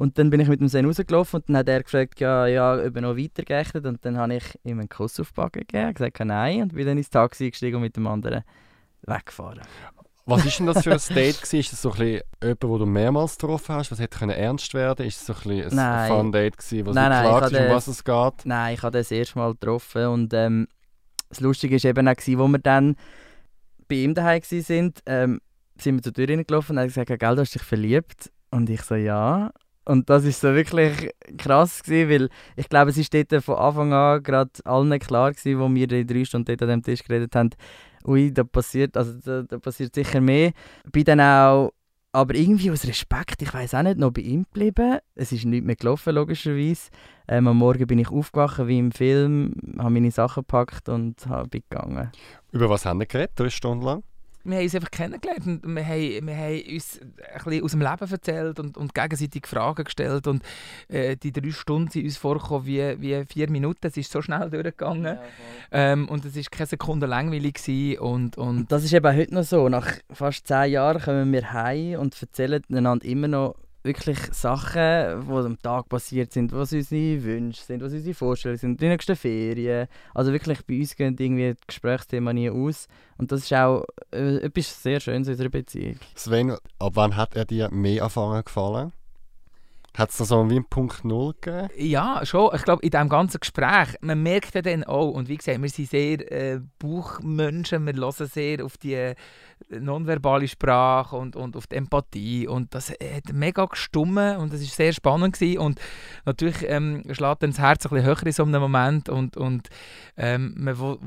[0.00, 2.72] und dann bin ich mit dem Sen rausgelaufen und dann hat er gefragt, ja, ja,
[2.72, 5.92] ob er noch weitergerechnet und dann habe ich ihm einen Kuss auf die Backe gegeben,
[5.92, 8.42] gesagt nein und bin dann ins Taxi gestiegen und mit dem anderen
[9.02, 9.60] weggefahren.
[10.24, 11.36] Was war denn das für ein Date?
[11.36, 11.60] Gewesen?
[11.60, 13.90] Ist das so ein bisschen jemand, den du mehrmals getroffen hast?
[13.90, 17.10] Was hätte können ernst werden Ist es so ein, bisschen ein Fun-Date gewesen, wo nein,
[17.10, 18.46] du klar ist, um was es geht?
[18.46, 20.66] Nein, ich habe das erste Mal getroffen und ähm,
[21.28, 22.96] das Lustige war eben auch, gewesen, wo wir dann
[23.86, 25.40] bei ihm daheim waren, ähm,
[25.76, 28.70] sind wir zur Tür reingelaufen und er hat gesagt, «Gell, du hast dich verliebt?» Und
[28.70, 29.52] ich so, «Ja.»
[29.84, 33.92] Und das ist so wirklich krass gewesen, weil ich glaube, es ist dort von Anfang
[33.92, 37.34] an gerade allen klar gewesen, wo wir die drei Stunden dort an dem Tisch geredet
[37.34, 37.50] haben,
[38.04, 40.52] ui, da passiert, also da, da passiert sicher mehr.
[40.92, 41.72] Bin dann auch,
[42.12, 44.98] aber irgendwie aus Respekt, ich weiß auch nicht, noch bei ihm geblieben.
[45.14, 46.90] Es ist nicht mehr gelaufen, logischerweise.
[47.28, 51.16] Ähm, am Morgen bin ich aufgewacht, wie im Film, habe meine Sachen gepackt und
[51.50, 52.10] bin gegangen.
[52.52, 54.02] Über was haben wir geredet, drei Stunden lang?
[54.50, 57.80] Wir haben uns einfach kennengelernt und wir haben, wir haben uns ein bisschen aus dem
[57.80, 60.42] Leben erzählt und, und gegenseitig Fragen gestellt und
[60.88, 64.50] äh, die drei Stunden sind uns vorgekommen wie, wie vier Minuten, es ist so schnell
[64.50, 65.04] durchgegangen.
[65.04, 65.22] Ja,
[65.72, 69.34] ähm, und es war keine Sekunde langweilig gewesen und, und, und das ist eben heute
[69.34, 74.18] noch so, nach fast zehn Jahren kommen wir heim und erzählen einander immer noch wirklich
[74.32, 78.88] Sachen, die am Tag passiert sind, was unsere Wünsche sind, was unsere Vorstellungen sind, die
[78.88, 79.88] nächsten Ferien.
[80.14, 82.88] Also wirklich bei uns gehen irgendwie das Gesprächsthema nie aus.
[83.18, 85.96] Und das ist auch äh, etwas sehr Schönes in unserer Beziehung.
[86.14, 88.92] Sven, ab wann hat er dir mehr anfangen gefallen?
[89.96, 91.68] Hat es da so wie ein Punkt Null gegeben?
[91.76, 92.54] Ja, schon.
[92.54, 95.68] Ich glaube, in diesem ganzen Gespräch, man merkt ja dann auch, und wie gesagt, wir
[95.68, 99.14] sind sehr äh, Bauchmenschen, wir hören sehr auf die
[99.68, 104.68] nonverbale Sprache und, und auf die Empathie und das hat mega gestummen und das war
[104.68, 105.58] sehr spannend gewesen.
[105.58, 105.80] und
[106.24, 109.68] natürlich ähm, schlägt dann das Herz ein bisschen höher in so einem Moment und, und
[110.16, 110.98] ähm, man will,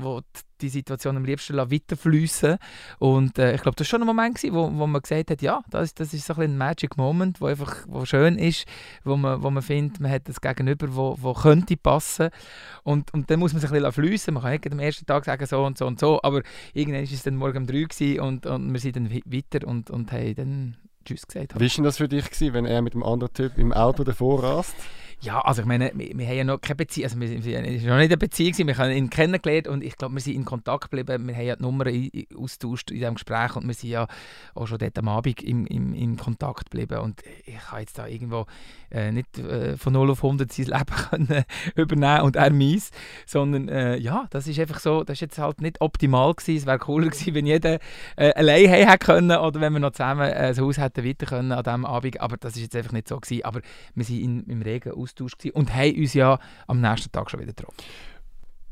[0.60, 2.58] die Situation am liebsten weiterfließen
[2.98, 5.42] und äh, ich glaube, das war schon ein Moment gewesen, wo, wo man gesagt hat,
[5.42, 8.66] ja, das, das ist so ein, Magic Moment, wo einfach wo schön ist,
[9.04, 12.30] wo man, wo man findet, man hat das Gegenüber, wo, wo könnte passen
[12.82, 15.24] und, und dann muss man sich ein bisschen fließen, man kann nicht am ersten Tag
[15.24, 18.46] sagen so und so und so, aber irgendwann war es dann morgen um drei und,
[18.46, 21.58] und wir sind dann weiter und, und haben dann Tschüss gesagt.
[21.60, 24.42] Wie war das für dich, gewesen, wenn er mit dem anderen Typ im Auto davor
[24.42, 24.74] rast?
[25.20, 27.44] Ja, also ich meine, wir, wir haben ja noch keine Beziehung, also wir sind
[27.86, 30.90] noch nicht eine Beziehung, wir haben ihn kennengelernt und ich glaube, wir sind in Kontakt
[30.90, 34.06] geblieben, wir haben ja die Nummern austauscht in diesem Gespräch und wir sind ja
[34.54, 38.06] auch schon dort am Abend im, im, in Kontakt geblieben und ich habe jetzt da
[38.06, 38.46] irgendwo
[38.90, 42.90] äh, nicht äh, von 0 auf 100 sein Leben können übernehmen und er mies,
[43.26, 46.66] sondern äh, ja, das ist einfach so, das ist jetzt halt nicht optimal gewesen, es
[46.66, 47.78] wäre cooler gewesen, wenn jeder
[48.16, 51.52] äh, allein hätte können oder wenn wir noch zusammen äh, das Haus hätten weiter können
[51.52, 53.60] an diesem Abend, aber das ist jetzt einfach nicht so gewesen, aber
[53.94, 57.52] wir sind in, im regen Austausch und haben uns ja am nächsten Tag schon wieder
[57.52, 57.76] getroffen.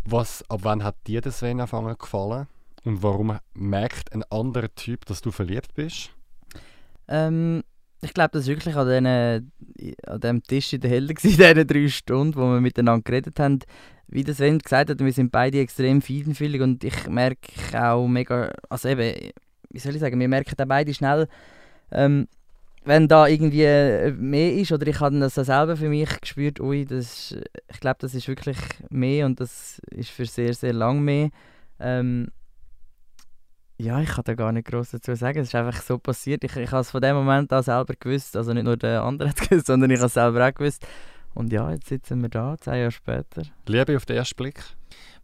[0.05, 2.49] Was, ab wann hat dir das Sven anfangen gefallen
[2.85, 6.11] und warum merkt ein anderer Typ, dass du verliebt bist?
[7.09, 7.63] Ähm,
[8.01, 9.07] ich glaube, das war wirklich an, den,
[10.07, 13.61] an dem Tisch in der Helle, in diesen drei Stunden, wo wir miteinander geredet haben.
[14.09, 18.53] Wie der Sven gesagt hat, wir sind beide extrem feinfühlig und ich merke auch mega,
[18.69, 19.31] also eben,
[19.71, 21.29] wie soll ich sagen, wir merken auch beide schnell,
[21.93, 22.27] ähm,
[22.85, 26.85] wenn da irgendwie äh, mehr ist, oder ich habe das selber für mich gespürt, ui,
[26.85, 27.35] das,
[27.69, 28.59] ich glaube, das ist wirklich
[28.91, 31.31] mehr und das ist für sehr, sehr lang mehr.
[31.79, 32.29] Ähm,
[33.79, 35.41] ja, ich kann da gar nicht groß dazu sagen.
[35.41, 36.45] Es ist einfach so passiert.
[36.45, 38.37] Ich, ich habe es von dem Moment an selber gewusst.
[38.37, 40.87] Also nicht nur der andere hat gewusst, sondern ich habe es selber auch gewusst.
[41.35, 43.43] Und ja, jetzt sitzen wir da, zwei Jahre später.
[43.67, 44.63] Liebe auf den ersten Blick?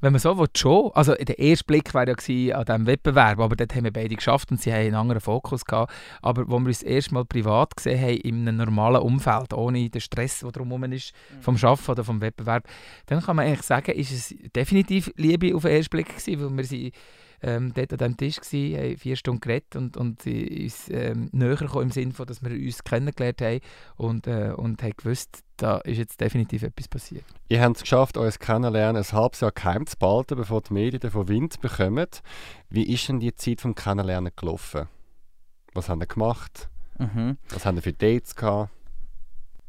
[0.01, 0.91] wenn man so will, schon.
[0.95, 4.15] Also der erste Blick war ja gewesen an diesem Wettbewerb, aber dort haben wir beide
[4.15, 5.93] geschafft und sie haben einen anderen Fokus gehabt.
[6.23, 9.91] Aber wo wir uns das erste Mal privat gesehen haben, in einem normalen Umfeld, ohne
[9.91, 11.43] den Stress, der drumherum ist, mhm.
[11.43, 12.65] vom Arbeiten oder vom Wettbewerb,
[13.07, 16.57] dann kann man eigentlich sagen, ist es definitiv Liebe auf den ersten Blick gewesen, weil
[16.57, 16.93] wir sie
[17.43, 21.57] ähm, dort an diesem Tisch gewesen, haben vier Stunden geredet und, und uns ähm, näher
[21.57, 23.61] gekommen im Sinne von, dass wir uns kennengelernt haben
[23.97, 27.25] und, äh, und haben gewusst, da ist jetzt definitiv etwas passiert.
[27.49, 31.01] Ihr habt es geschafft, euch kennenlernen ein halbes Jahr geheim zu behalten, bevor die Medien
[31.01, 32.07] davon Wind bekommen.
[32.71, 34.89] Wie ist denn die Zeit vom Kennenlernen gelaufen?
[35.75, 36.69] Was haben ihr gemacht?
[36.99, 37.39] Mhm.
[37.51, 38.71] Was haben ihr für Dates gehabt?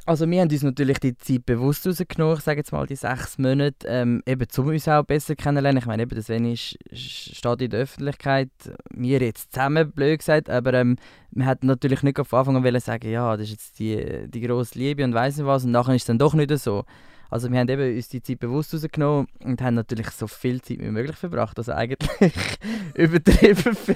[0.10, 3.38] Also wir haben uns natürlich die Zeit bewusst rausgenommen, ich sage jetzt mal die sechs
[3.38, 5.78] Monate, ähm, eben um uns auch besser kennenzulernen.
[5.78, 8.50] Ich meine, eben, das wenn ich steht in der Öffentlichkeit,
[8.89, 10.95] wir jetzt zusammen, blöd gesagt, aber ähm,
[11.30, 14.80] wir hätten natürlich nicht von Anfang an sagen, ja, das ist jetzt die, die grosse
[14.80, 16.86] Liebe und weiss nicht was, und nachher ist es dann doch nicht so.
[17.30, 20.80] Also wir haben eben uns die Zeit bewusst rausgenommen und haben natürlich so viel Zeit
[20.80, 21.58] wie möglich verbracht.
[21.58, 22.10] Also eigentlich
[22.96, 23.96] übertrieben viel.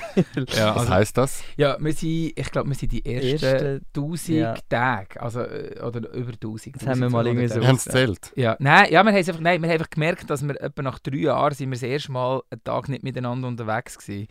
[0.49, 1.43] Ja, also, Was heisst das?
[1.57, 4.55] Ja, wir sind, ich glaube, wir sind die ersten Erste, 1000 ja.
[4.69, 6.75] Tage, also, äh, oder über 1000.
[6.75, 7.59] Das haben wir mal irgendwie so.
[7.59, 8.31] Wir haben es zählt.
[8.35, 10.99] Ja, nein, ja, wir haben einfach, nein, wir haben einfach gemerkt, dass wir etwa nach
[10.99, 14.27] drei Jahren sind wir das erste Mal einen Tag nicht miteinander unterwegs waren.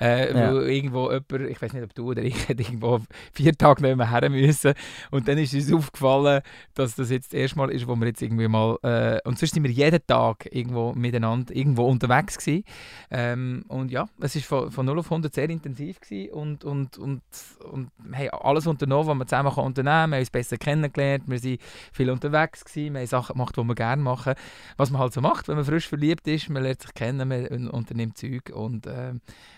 [0.00, 0.34] Äh, ja.
[0.34, 3.00] Weil irgendwo jemand, ich weiß nicht, ob du oder ich, irgendwo
[3.32, 4.74] vier Tage nicht mehr her müssen.
[5.10, 6.42] Und dann ist uns aufgefallen,
[6.74, 9.54] dass das jetzt das erste Mal ist, wo wir jetzt irgendwie mal, äh, und sonst
[9.54, 12.64] sind wir jeden Tag irgendwo miteinander, irgendwo unterwegs gewesen.
[13.10, 16.98] Ähm, und ja, es war von, von 0 auf 100 sehr intensiv gewesen und, und,
[16.98, 17.22] und,
[17.70, 20.10] und haben alles unternommen, was wir zusammen unternehmen können.
[20.10, 21.60] Wir haben uns besser kennengelernt, wir sind
[21.92, 24.34] viel unterwegs gewesen, wir haben Sachen gemacht, die wir gerne machen.
[24.76, 27.68] Was man halt so macht, wenn man frisch verliebt ist, man lernt sich kennen, man
[27.68, 29.14] unternimmt Zeug und äh,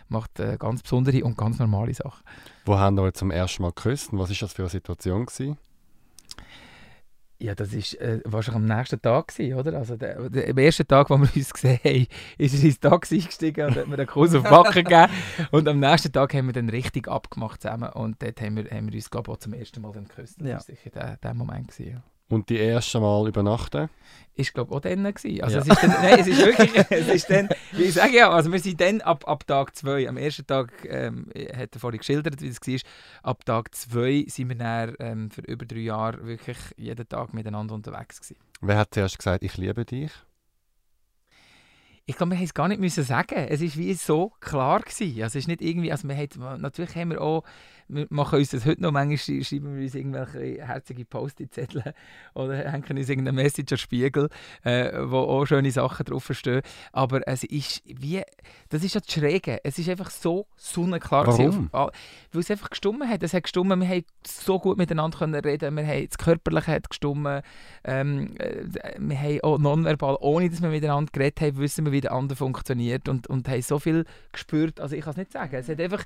[0.08, 2.24] macht äh, ganz besondere und ganz normale Sachen.
[2.64, 5.26] Wo haben wir zum ersten Mal geküsst was war das für eine Situation?
[5.26, 5.58] Gewesen?
[7.40, 9.78] Ja, das war äh, wahrscheinlich am nächsten Tag, gewesen, oder?
[9.78, 13.14] Also der, der, am ersten Tag, wo wir uns gesehen haben, ist er ins Taxi
[13.16, 15.12] eingestiegen und hat mir einen Kuss auf die Backe gegeben.
[15.52, 18.88] Und am nächsten Tag haben wir dann richtig abgemacht zusammen und dort haben wir, haben
[18.88, 20.40] wir uns, glaube ich, auch zum ersten Mal dann geküsst.
[20.40, 21.68] Das war sicher der, der Moment.
[21.68, 22.02] Gewesen, ja.
[22.28, 23.88] Und die erste Mal übernachten?
[24.34, 25.42] Ist glaube auch dann gewesen.
[25.42, 25.62] Also ja.
[25.62, 28.52] es ist dann, nein, es ist wirklich, es ist dann, wie ich sage ja, also
[28.52, 32.40] wir sind dann ab, ab Tag 2, am ersten Tag, ähm, hat er vorhin geschildert,
[32.40, 32.90] wie es war,
[33.30, 37.74] ab Tag 2 sind wir dann ähm, für über drei Jahre wirklich jeden Tag miteinander
[37.74, 38.36] unterwegs gewesen.
[38.60, 40.12] Wer hat zuerst gesagt, ich liebe dich?
[42.08, 43.34] ich glaube, wir haben es gar nicht müssen sagen.
[43.50, 45.22] Es war wie so klar gewesen.
[45.22, 47.44] Also es ist nicht irgendwie, also wir haben, natürlich haben wir auch
[47.88, 51.94] wir machen uns das heute noch, manchmal schreiben wir uns irgendwelche herzige Post-it-Zettel
[52.34, 54.28] oder hängen uns irgendeinen Messenger-Spiegel,
[54.64, 56.62] äh, wo auch schöne Sachen drauf stehen.
[56.92, 58.22] Aber es ist wie,
[58.68, 61.70] das ist ja das Schräge, es ist einfach so sonnenklar Warum?
[61.72, 63.22] Weil es einfach gestummen hat.
[63.22, 66.90] Es hat gestummen, wir haben so gut miteinander können reden, wir haben, das Körperliche hat
[66.90, 67.42] gestummen,
[67.84, 68.64] ähm, äh,
[68.98, 72.36] wir haben auch nonverbal, ohne dass wir miteinander geredet haben, wissen wir, wie der andere
[72.36, 75.80] funktioniert und, und haben so viel gespürt, also ich kann es nicht sagen, es hat
[75.80, 76.04] einfach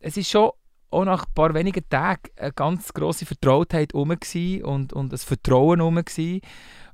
[0.00, 0.50] es ist schon
[0.90, 4.16] auch nach ein paar wenigen Tagen eine ganz grosse Vertrautheit herum
[4.62, 6.02] und, und ein Vertrauen herum.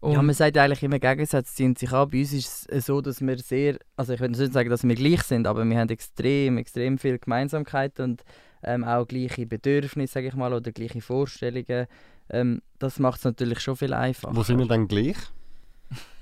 [0.01, 2.11] Und ja, man sagt eigentlich immer, Gegensätze ziehen sich an.
[2.11, 4.95] Bei uns ist es so, dass wir sehr, also ich würde nicht sagen, dass wir
[4.95, 8.25] gleich sind, aber wir haben extrem, extrem viel Gemeinsamkeit und
[8.65, 11.87] ähm, auch gleiche Bedürfnisse, sage ich mal, oder gleiche Vorstellungen.
[12.31, 14.35] Ähm, das macht es natürlich schon viel einfacher.
[14.35, 15.17] Wo sind wir dann gleich?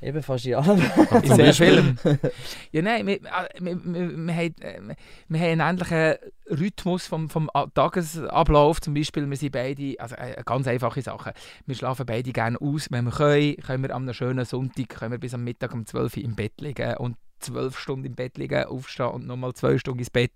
[0.02, 0.82] Eben fast in allem.
[1.22, 1.98] in sehr vielen.
[2.72, 3.20] ja, nein, wir,
[3.58, 4.96] wir, wir, wir, haben, äh,
[5.28, 6.14] wir haben einen ähnlichen
[6.48, 8.80] Rhythmus vom, vom Tagesablauf.
[8.80, 11.32] Zum Beispiel, wir sind beide, also eine äh, ganz einfache Sache,
[11.66, 15.18] wir schlafen beide gerne aus, wenn wir können, können wir am schönen Sonntag können wir
[15.18, 18.64] bis am Mittag um 12 Uhr im Bett liegen und zwölf Stunden im Bett liegen,
[18.64, 20.32] aufstehen und nochmal zwei Stunden ins Bett.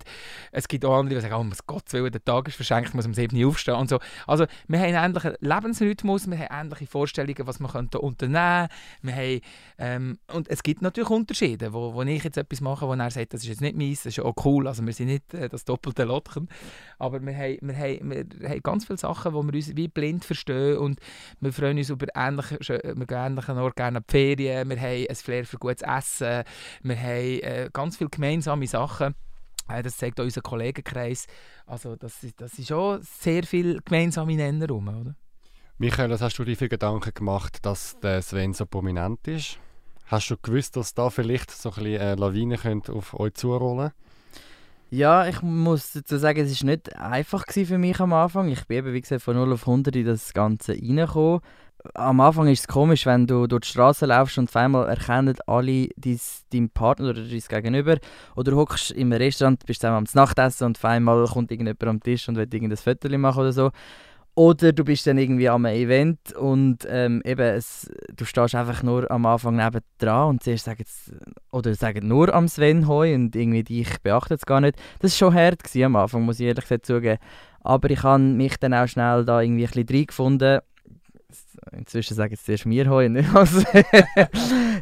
[0.52, 2.94] Es gibt auch andere, die sagen, oh, um Gottes Willen, der Tag ist verschenkt, ich
[2.94, 3.98] muss um 7 Uhr aufstehen und so.
[4.26, 8.68] Also wir haben einen ähnlichen Lebensrhythmus, wir haben ähnliche Vorstellungen, was wir könnten unternehmen.
[9.04, 9.40] Haben,
[9.78, 13.34] ähm, Und es gibt natürlich Unterschiede, wo, wo ich jetzt etwas mache, wo er sagt,
[13.34, 15.64] das ist jetzt nicht meins, das ist auch cool, also wir sind nicht äh, das
[15.64, 16.48] doppelte Lotchen,
[16.98, 20.24] aber wir haben, wir, haben, wir haben ganz viele Sachen, wo wir uns wie blind
[20.24, 21.00] verstehen und
[21.40, 25.06] wir freuen uns über ähnliche, wir gehen ähnlichen Ort gerne an die Ferien, wir haben
[25.08, 26.44] ein Flair für gutes Essen,
[26.82, 29.14] wir wir haben äh, ganz viele gemeinsame Sachen.
[29.68, 31.26] Äh, das zeigt auch unser Kollegenkreis.
[31.66, 35.14] Also das, das ist auch sehr viel gemeinsame Nenner rum, oder?
[35.78, 39.59] Michael, was hast du dir für Gedanken gemacht, dass der Sven so prominent ist?
[40.07, 42.59] Hast du gewusst, dass da vielleicht so ein bisschen eine Lawine
[42.90, 43.90] auf euch zurollen
[44.90, 48.48] Ja, ich muss dazu sagen, es war nicht einfach für mich am Anfang.
[48.48, 51.40] Ich bin eben, wie gesagt, von 0 auf 100 in das Ganze reingekommen
[51.92, 55.36] am Anfang ist es komisch, wenn du durch die Straße laufst und auf einmal erkennen
[55.46, 57.98] alle deinen Partner oder dein Gegenüber.
[58.36, 62.00] Oder du hockst im Restaurant, bist zusammen am Nachtessen und auf einmal kommt irgendjemand am
[62.00, 63.70] Tisch und will irgendein Foto machen oder so.
[64.36, 69.08] Oder du bist dann irgendwie am Event und ähm, eben, es, du stehst einfach nur
[69.08, 70.84] am Anfang neben dran und zuerst sagen
[71.52, 74.76] oder sagen nur am Sven Hoi und irgendwie dich beachtet es gar nicht.
[74.98, 77.18] Das war schon hart am Anfang, muss ich ehrlich gesagt zugeben.
[77.60, 80.60] Aber ich habe mich dann auch schnell da irgendwie ein bisschen reingefunden.
[81.72, 83.52] Inzwischen sagen sie zuerst mir Hoi, nicht was.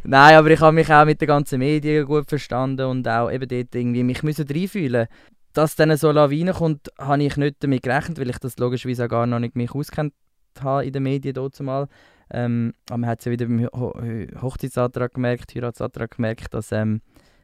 [0.03, 3.47] Nein, aber ich habe mich auch mit den ganzen Medien gut verstanden und auch eben
[3.47, 5.07] dort irgendwie mich müssen reinfühlen
[5.53, 9.09] dass dann so Lawine kommt, habe ich nicht damit gerechnet, weil ich das logischerweise auch
[9.09, 10.13] gar noch nicht mich auskennt
[10.59, 11.87] habe in den Medien dort mal.
[12.31, 13.93] Ähm, aber man hat es ja wieder beim Ho
[14.41, 17.01] Hochzeitsantrag gemerkt, Heiratsantrag gemerkt, dass ähm,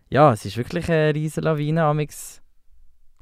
[0.10, 2.42] ja, es ist wirklich eine riesige Lawine amix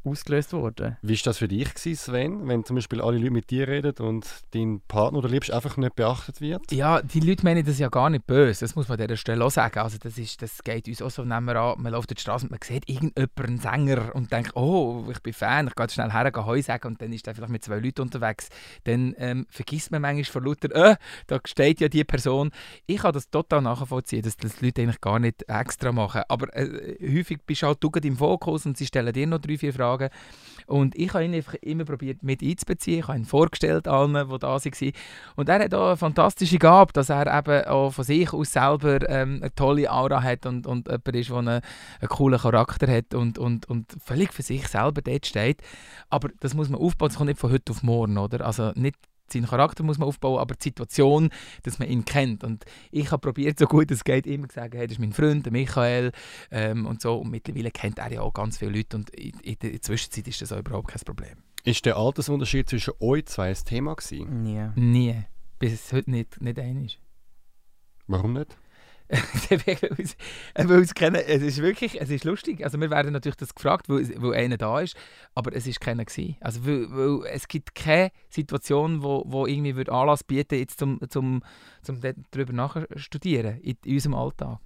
[0.10, 0.98] ausgelöst worden.
[1.02, 4.28] Wie war das für dich, Sven, wenn zum Beispiel alle Leute mit dir reden und
[4.52, 6.72] dein Partner oder Liebst einfach nicht beachtet wird?
[6.72, 9.44] Ja, die Leute meinen das ja gar nicht böse, das muss man an dieser Stelle
[9.44, 9.80] auch sagen.
[9.80, 12.22] Also das, ist, das geht uns auch so, nehmen wir an, man läuft auf die
[12.22, 15.90] Straße und man sieht irgendjemanden, einen Sänger und denkt, oh, ich bin Fan, ich gehe
[15.90, 18.50] schnell her, gehe Heu sagen und dann ist er vielleicht mit zwei Leuten unterwegs.
[18.84, 20.96] Dann ähm, vergisst man manchmal von lauter, äh,
[21.28, 22.52] da steht ja die Person.
[22.86, 26.24] Ich kann das total nachvollziehen, dass das die Leute eigentlich gar nicht extra machen.
[26.28, 29.58] Aber äh, häufig bist du halt du im Fokus und sie stellen dir noch drei,
[29.58, 30.10] vier Fragen Fragen.
[30.68, 33.00] Und ich habe ihn einfach immer probiert mit einzubeziehen.
[33.00, 34.92] Ich habe ihn vorgestellt allen, die da waren.
[35.38, 39.10] Und er hat auch eine fantastische Gabe, dass er eben auch von sich aus selber
[39.10, 43.14] ähm, eine tolle Aura hat und, und jemand ist, der einen, einen coolen Charakter hat
[43.14, 45.62] und, und, und völlig für sich selber dort steht.
[46.10, 48.18] Aber das muss man aufbauen, das kommt nicht von heute auf morgen.
[48.18, 48.46] Oder?
[48.46, 48.98] Also nicht
[49.32, 51.30] seinen Charakter muss man aufbauen, aber die Situation,
[51.64, 52.44] dass man ihn kennt.
[52.44, 55.46] Und ich habe probiert, so gut es geht, immer gesagt, hey, das ist mein Freund,
[55.46, 56.12] der Michael
[56.52, 57.18] ähm, und so.
[57.18, 60.42] Und mittlerweile kennt er ja auch ganz viele Leute und in, in der Zwischenzeit ist
[60.42, 61.38] das auch überhaupt kein Problem.
[61.64, 64.44] Ist der Altersunterschied zwischen euch zwei ein Thema gewesen?
[64.44, 64.70] Nie.
[64.76, 65.24] Nie.
[65.60, 67.02] Bis heute nicht, nicht einig.
[68.08, 68.58] Warum nicht?
[69.10, 72.64] Weil es ist wirklich, es ist lustig.
[72.64, 74.96] Also wir werden natürlich das gefragt, weil, weil einer da ist,
[75.34, 76.36] aber es ist keiner gewesen.
[76.42, 81.00] Also weil, weil es gibt keine Situation, wo, wo irgendwie würde Anlass bieten, jetzt zum,
[81.10, 81.42] zum,
[81.82, 84.60] zum darüber nachzudieren in, unserem Alltag.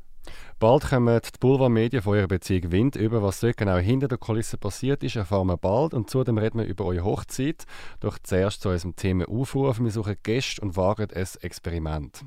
[0.60, 4.58] Bald kommen die Boulevardmedien von ihrer Beziehung Wind über, was dort genau hinter der Kulisse
[4.58, 5.94] passiert ist, erfahren wir bald.
[5.94, 7.66] Und zudem reden wir über eure Hochzeit.
[8.00, 9.80] Doch zuerst zu unserem Thema Aufruf.
[9.80, 12.24] Wir suchen Gäste und wagen ein Experiment.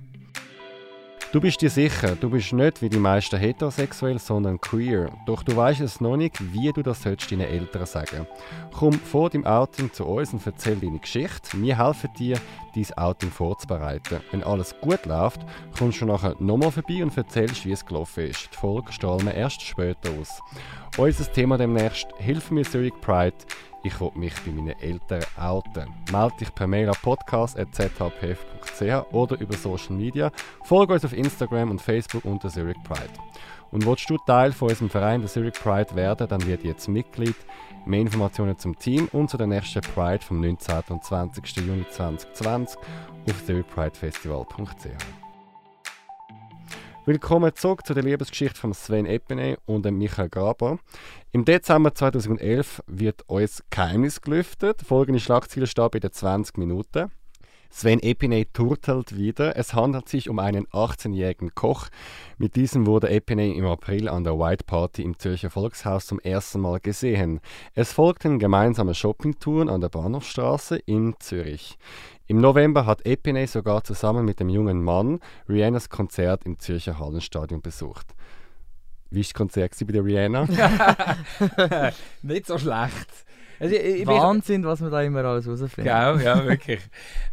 [1.34, 5.10] Du bist dir sicher, du bist nicht wie die meisten heterosexuell, sondern queer.
[5.26, 8.28] Doch du weißt es noch nicht, wie du das deinen Eltern sagen
[8.72, 11.60] Komm vor deinem Outing zu uns und erzähl deine Geschichte.
[11.60, 12.38] Wir helfen dir,
[12.76, 14.20] dein Outing vorzubereiten.
[14.30, 15.40] Wenn alles gut läuft,
[15.76, 18.50] kommst du nachher nochmal vorbei und erzählst, wie es gelaufen ist.
[18.52, 20.40] Die Folge strahlen wir erst später aus.
[20.96, 23.34] Unser Thema demnächst Hilf mir Zurich Pride
[23.84, 25.88] ich will mich bei meinen Eltern outen.
[26.10, 30.32] Melde dich per Mail an podcast.zhpf.ch oder über Social Media.
[30.64, 33.12] Folge uns auf Instagram und Facebook unter Zurich Pride.
[33.70, 37.36] Und willst du Teil von unserem Verein der Zurich Pride werden, dann wird jetzt Mitglied.
[37.86, 40.84] Mehr Informationen zum Team und zu der nächsten Pride vom 19.
[40.88, 41.56] und 20.
[41.56, 42.78] Juni 2020
[43.28, 45.23] auf zurichpridefestival.ch.
[47.06, 50.78] Willkommen zurück zu der Liebesgeschichte von Sven Epiney und Michael Graber.
[51.32, 54.80] Im Dezember 2011 wird uns Geheimnis gelüftet.
[54.80, 57.10] Folgende Schlagziele stehen bei den 20 Minuten.
[57.76, 59.56] Sven Epiney turtelt wieder.
[59.56, 61.88] Es handelt sich um einen 18-jährigen Koch.
[62.38, 66.60] Mit diesem wurde Epiney im April an der White Party im Zürcher Volkshaus zum ersten
[66.60, 67.40] Mal gesehen.
[67.74, 71.76] Es folgten gemeinsame Shoppingtouren an der Bahnhofstraße in Zürich.
[72.28, 77.60] Im November hat Epiney sogar zusammen mit dem jungen Mann Rihannas Konzert im Zürcher Hallenstadion
[77.60, 78.06] besucht.
[79.10, 80.46] Wie war das Konzert bei der Rihanna?
[82.22, 83.24] Nicht so schlecht.
[83.60, 85.84] Also, ich, Wahnsinn, was man da immer alles herausfindet.
[85.84, 86.80] Genau, ja, wirklich.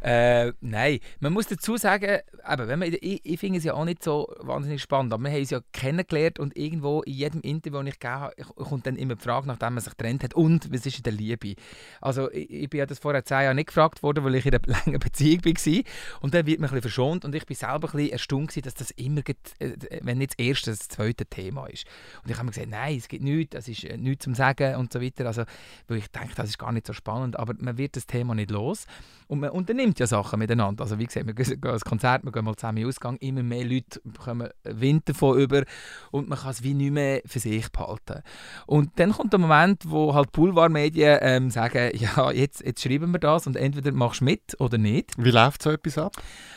[0.02, 2.20] äh, nein, man muss dazu sagen,
[2.52, 5.32] eben, wenn man, ich, ich finde es ja auch nicht so wahnsinnig spannend, aber wir
[5.32, 8.96] haben uns ja kennengelernt und irgendwo in jedem Interview, das ich gegeben habe, kommt dann
[8.96, 11.56] immer die Frage, nachdem man sich getrennt hat, und was ist in der Liebe?
[12.00, 14.54] Also ich, ich bin ja das vorher zehn Jahre nicht gefragt worden, weil ich in
[14.54, 15.84] einer langen Beziehung war
[16.22, 18.64] und dann wird man ein bisschen verschont und ich bin selber ein bisschen erstaunt gewesen,
[18.64, 19.22] dass das immer,
[19.60, 21.86] äh, wenn nicht das erste, das zweite Thema ist.
[22.24, 24.76] Und ich habe mir gesagt, nein, es gibt nichts, es ist äh, nichts zum Sagen
[24.76, 25.44] und so weiter, also
[25.88, 28.52] weil ich denke, das ist gar nicht so spannend, aber man wird das Thema nicht
[28.52, 28.86] los
[29.28, 30.84] und man unternimmt ja Sachen miteinander.
[30.84, 33.64] Also wie gesagt, wir gehen ans Konzert, wir gehen mal zusammen in Ausgang, immer mehr
[33.64, 35.64] Leute bekommen Wind davon über
[36.12, 38.24] und man kann es wie nicht mehr für sich behalten.
[38.66, 43.20] Und dann kommt der Moment, wo halt Boulevardmedien ähm, sagen, ja, jetzt, jetzt schreiben wir
[43.20, 45.12] das und entweder machst du mit oder nicht.
[45.18, 46.14] Wie läuft so etwas ab?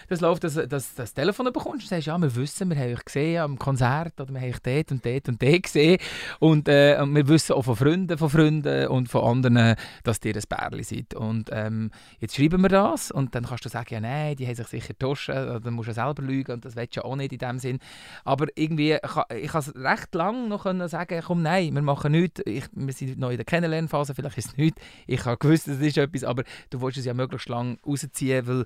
[0.08, 3.04] Das läuft, dass, dass das Telefon bekommst und sagst, ja, wir wissen, wir haben euch
[3.04, 5.98] gesehen am Konzert oder wir haben euch dort und dort und dort gesehen
[6.40, 10.34] und, äh, und wir wissen auch von Freunden von Freunden und von anderen, dass ihr
[10.34, 11.14] ein Bärli seid.
[11.14, 14.54] Und ähm, jetzt schreiben wir das und dann kannst du sagen, ja nein, die haben
[14.54, 17.32] sich sicher getauscht, dann musst du selber lügen und das willst du ja auch nicht
[17.32, 17.78] in dem Sinn.
[18.24, 22.40] Aber irgendwie, ich kann es recht lang noch können sagen, komm nein, wir machen nichts,
[22.46, 25.80] ich, wir sind noch in der Kennenlernphase, vielleicht ist es nichts, ich habe gewusst, es
[25.80, 28.64] ist etwas, aber du wolltest es ja möglichst lang rausziehen, weil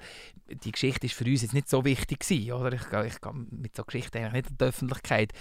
[0.65, 2.73] die Geschichte ist für uns jetzt nicht so wichtig gewesen, oder?
[2.73, 5.33] Ich, ich gehe mit so Geschichten eigentlich nicht in die Öffentlichkeit.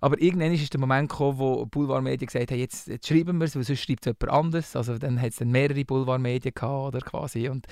[0.00, 3.56] Aber irgendwann ist der Moment gekommen, wo Boulevardmedien gesagt haben, jetzt, jetzt schreiben wir es,
[3.56, 4.71] weil sonst schreibt es jemand anderes.
[4.76, 7.48] Also dann hat es dann mehrere Boulevardmedien gehabt, oder quasi.
[7.48, 7.66] Und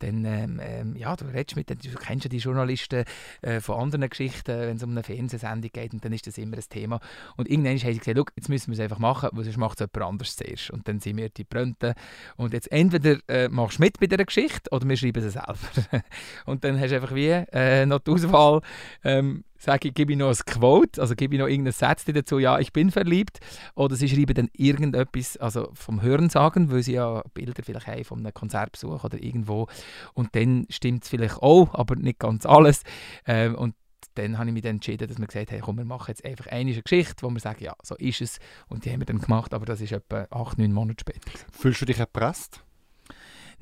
[0.00, 3.04] dann, ähm, ähm, ja, du redest mit, du kennst ja die Journalisten
[3.42, 6.56] äh, von anderen Geschichten, wenn es um eine Fernsehsendung geht, und dann ist das immer
[6.56, 7.00] ein Thema.
[7.36, 9.86] Und irgendwann haben sie gesagt, jetzt müssen wir es einfach machen, weil sonst macht es
[9.92, 10.70] jemand anderes zuerst.
[10.70, 11.94] Und dann sind wir die Brönte.
[12.36, 15.56] Und jetzt entweder äh, machst du mit bei dieser Geschichte, oder wir schreiben sie selber.
[16.46, 18.60] und dann hast du einfach wie äh, noch die Auswahl,
[19.04, 22.38] ähm, sage ich, gebe ich noch ein Quote, also gebe ich noch irgendeinen Satz dazu,
[22.40, 23.38] ja, ich bin verliebt,
[23.76, 28.04] oder sie schreiben dann irgendetwas, also vom Hören sagen, weil sie ja Bilder vielleicht haben
[28.04, 29.68] von einem Konzertbesuch oder irgendwo,
[30.14, 32.82] und dann stimmt es vielleicht auch, aber nicht ganz alles,
[33.24, 33.76] ähm, und
[34.14, 36.48] dann habe ich mich dann entschieden, dass wir gesagt haben, komm, wir machen jetzt einfach
[36.48, 39.54] eine Geschichte, wo wir sagen, ja, so ist es, und die haben wir dann gemacht,
[39.54, 41.30] aber das ist etwa acht, neun Monate später.
[41.52, 42.64] Fühlst du dich erpresst?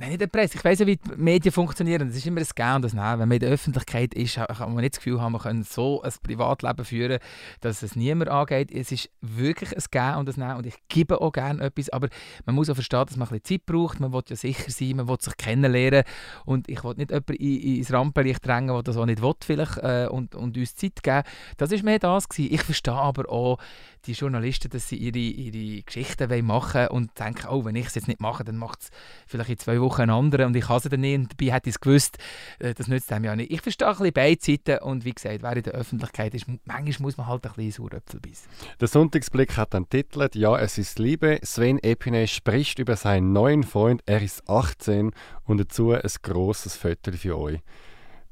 [0.01, 0.55] Nein, nicht erpresst.
[0.55, 2.09] Ich weiß ja, wie die Medien funktionieren.
[2.09, 3.21] Das ist immer ein Gehen und das Nehmen.
[3.21, 6.01] Wenn man in der Öffentlichkeit ist, kann man nicht das Gefühl haben, man kann so
[6.01, 7.19] ein Privatleben führen,
[7.61, 8.73] dass es niemand angeht.
[8.73, 12.09] Es ist wirklich ein Gehen und ein Nehmen und ich gebe auch gerne etwas, aber
[12.47, 14.01] man muss auch verstehen, dass man ein bisschen Zeit braucht.
[14.01, 16.05] Man will ja sicher sein, man will sich kennenlernen
[16.47, 19.77] und ich will nicht jemanden in, ins Rampenlicht drängen, der das auch nicht will vielleicht
[19.83, 21.25] äh, und, und uns Zeit geben.
[21.59, 22.27] Das war mehr das.
[22.27, 22.55] Gewesen.
[22.55, 23.59] Ich verstehe aber auch
[24.07, 27.95] die Journalisten, dass sie ihre, ihre Geschichten machen wollen und denken, oh, wenn ich es
[27.97, 28.91] jetzt nicht mache, dann macht es
[29.27, 31.53] vielleicht in zwei Wochen Woche einen anderen und ich habe es dann nicht und dabei
[31.53, 32.19] hätte ich es gewusst,
[32.59, 33.51] äh, das nützt einem ja nicht.
[33.51, 36.95] Ich verstehe ein bisschen beide Seiten und wie gesagt, wer in der Öffentlichkeit ist, manchmal
[37.01, 38.49] muss man halt ein bisschen Sauröpfel beißen.
[38.81, 41.41] Der Sonntagsblick hat dann titelt «Ja, es ist Liebe».
[41.43, 45.11] Sven Epine spricht über seinen neuen Freund, er ist 18
[45.45, 47.61] und dazu ein grosses Foto für euch.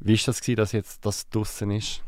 [0.01, 2.03] Wie war das, dass jetzt das draußen ist?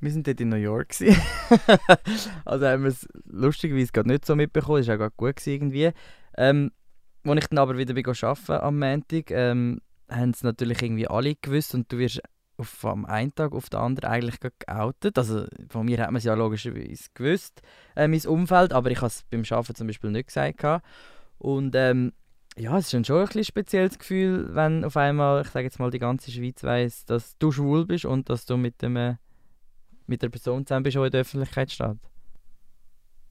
[0.00, 0.94] Wir waren dort in New York.
[2.44, 4.80] also haben wir es lustigerweise gerade nicht so mitbekommen.
[4.80, 5.90] Es war auch gut irgendwie.
[6.38, 6.72] Ähm,
[7.24, 11.74] als ich dann aber wieder arbeiten am Montag, ähm, haben es natürlich irgendwie alle gewusst
[11.74, 12.20] und du wirst
[12.56, 15.18] auf, vom einen Tag auf den anderen eigentlich geoutet.
[15.18, 17.62] Also von mir hat man es ja logischerweise gewusst,
[17.96, 20.84] äh, mein Umfeld, aber ich habe es beim Arbeiten zum Beispiel nicht gesagt.
[21.38, 22.12] Und ähm,
[22.56, 25.90] ja, es ist schon ein bisschen spezielles Gefühl, wenn auf einmal, ich sage jetzt mal,
[25.90, 29.16] die ganze Schweiz weiß, dass du schwul bist und dass du mit, dem, äh,
[30.06, 31.96] mit der Person zusammen bist, die in der Öffentlichkeit steht.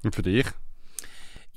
[0.03, 0.45] Und für dich?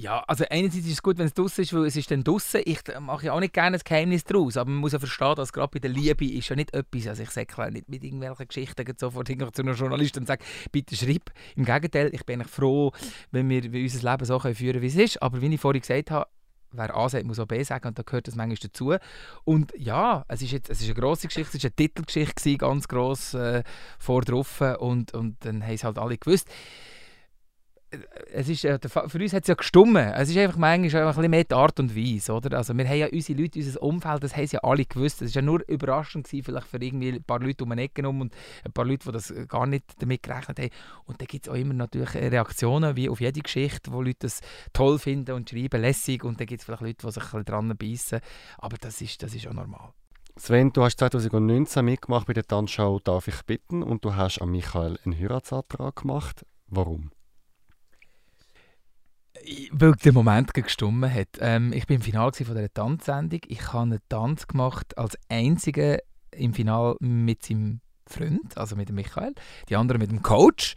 [0.02, 2.60] Ja, also einerseits ist es gut, wenn es draußen ist, weil es ist dann draußen.
[2.64, 5.52] Ich mache ja auch nicht gerne ein Geheimnis daraus, aber man muss ja verstehen, dass
[5.52, 8.84] gerade bei der Liebe ist ja nicht etwas, also ich sage nicht mit irgendwelchen Geschichten
[8.98, 10.42] sofort zu einem Journalisten und sage,
[10.72, 11.30] bitte schreib.
[11.54, 12.90] Im Gegenteil, ich bin eigentlich froh,
[13.30, 15.22] wenn wir unser Leben so können führen können, wie es ist.
[15.22, 16.26] Aber wie ich vorhin gesagt habe,
[16.72, 18.96] wer A sagt, muss auch B sagen und da gehört das manchmal dazu.
[19.44, 22.88] Und ja, es ist, jetzt, es ist eine grosse Geschichte, es war eine Titelgeschichte, ganz
[22.88, 23.62] gross äh,
[24.00, 26.48] vor drauf und, und dann haben es halt alle gewusst
[28.32, 30.12] es ist, für uns hat es ja gestummen.
[30.14, 32.32] Es ist einfach manchmal ein bisschen mehr die Art und Weise.
[32.32, 32.56] Oder?
[32.56, 35.22] Also wir haben ja unsere Leute, unser Umfeld, das haben sie ja alle gewusst.
[35.22, 37.94] Es war ja nur überraschend gewesen, vielleicht für irgendwie ein paar Leute um den Ecken
[37.94, 38.34] genommen und
[38.64, 40.70] ein paar Leute, die das gar nicht damit gerechnet haben.
[41.04, 44.40] Und da gibt es auch immer natürlich Reaktionen, wie auf jede Geschichte, wo Leute das
[44.72, 46.24] toll finden und schreiben, lässig.
[46.24, 48.20] Und dann gibt es vielleicht Leute, die sich ein bisschen dran beißen.
[48.58, 49.92] Aber das ist, das ist auch normal.
[50.36, 54.50] Sven, du hast 2019 mitgemacht bei der Tanzschau «Darf ich bitten?» und du hast an
[54.50, 56.46] Michael einen Heiratsantrag gemacht.
[56.68, 57.10] Warum?
[59.72, 61.28] Weil der Moment gestummen hat.
[61.40, 63.40] Ähm, ich bin im Finale von dieser Tanzsendung.
[63.46, 65.98] Ich habe einen Tanz gemacht als einziger
[66.32, 69.34] im Finale mit seinem Freund, also mit dem Michael,
[69.68, 70.74] die anderen mit dem Coach.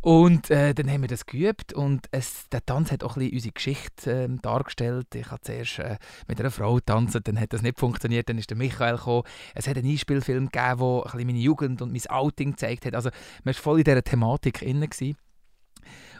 [0.00, 3.34] Und äh, dann haben wir das geübt und es, der Tanz hat auch ein bisschen
[3.34, 5.14] unsere Geschichte äh, dargestellt.
[5.14, 8.50] Ich habe zuerst äh, mit einer Frau tanzen, dann hat das nicht funktioniert, dann ist
[8.50, 9.22] der Michael gekommen.
[9.54, 12.96] Es hat einen Einspielfilm gegeben, der ein meine Jugend und mein Outing gezeigt hat.
[12.96, 13.10] Also
[13.44, 14.88] man war voll in dieser Thematik inne.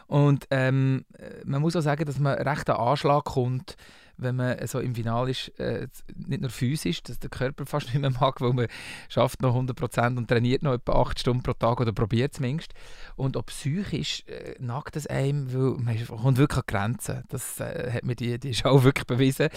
[0.07, 1.05] Und ähm,
[1.45, 3.75] man muss auch sagen, dass man recht an Anschlag kommt,
[4.17, 8.01] wenn man so im Finale ist, äh, nicht nur physisch, dass der Körper fast nicht
[8.01, 8.67] mehr mag, weil man
[9.09, 12.73] schafft noch 100% und trainiert noch etwa 8 Stunden pro Tag oder probiert zumindest.
[13.15, 17.23] Und auch psychisch äh, nagt es einem, weil man kommt wirklich an Grenzen.
[17.29, 19.49] Das äh, hat mir die, die Show wirklich bewiesen.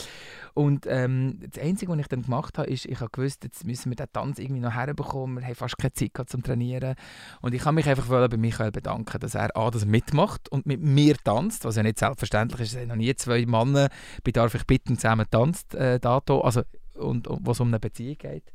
[0.55, 3.91] Und ähm, das Einzige, was ich dann gemacht habe, ist, ich habe gewusst, jetzt müssen
[3.91, 5.39] wir den Tanz irgendwie noch herbekommen.
[5.39, 6.95] Wir haben fast keine Zeit gehabt zum Trainieren.
[7.43, 10.81] Und ich habe mich einfach bei Michael bedanken, dass er A, das mitmacht und mit
[10.81, 12.75] mir tanzt, was ja nicht selbstverständlich ist.
[12.75, 13.89] Es noch nie zwei Männer
[14.25, 16.63] bei «Darf ich bitten» zusammen tanzt, äh, dato, also,
[16.95, 18.53] und, und was um eine Beziehung geht.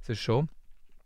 [0.00, 0.48] Das ist schon.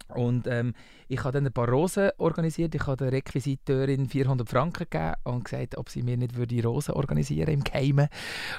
[0.08, 0.74] Und ähm,
[1.08, 2.74] ich habe dann ein paar Rosen organisiert.
[2.74, 6.94] Ich habe der Requisiteurin 400 Franken gegeben und gesagt, ob sie mir nicht würde Rosen
[6.94, 8.08] organisieren im Geheimen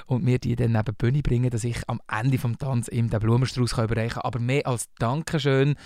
[0.06, 3.08] und mir die dann neben die Bühne bringen, dass ich am Ende des Tanz ihm
[3.08, 4.22] den Blumenstrauß überreichen kann.
[4.24, 5.76] Aber mehr als Dankeschön,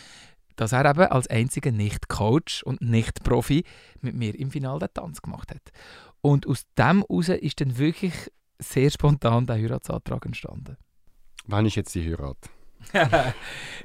[0.56, 3.64] dass er eben als einziger Nicht-Coach und Nicht-Profi
[4.00, 5.70] mit mir im Finale den Tanz gemacht hat.
[6.20, 8.30] Und aus dem heraus ist dann wirklich
[8.62, 10.76] sehr spontan der Heiratsantrag entstanden.
[11.46, 12.36] Wann ist jetzt die Heirat?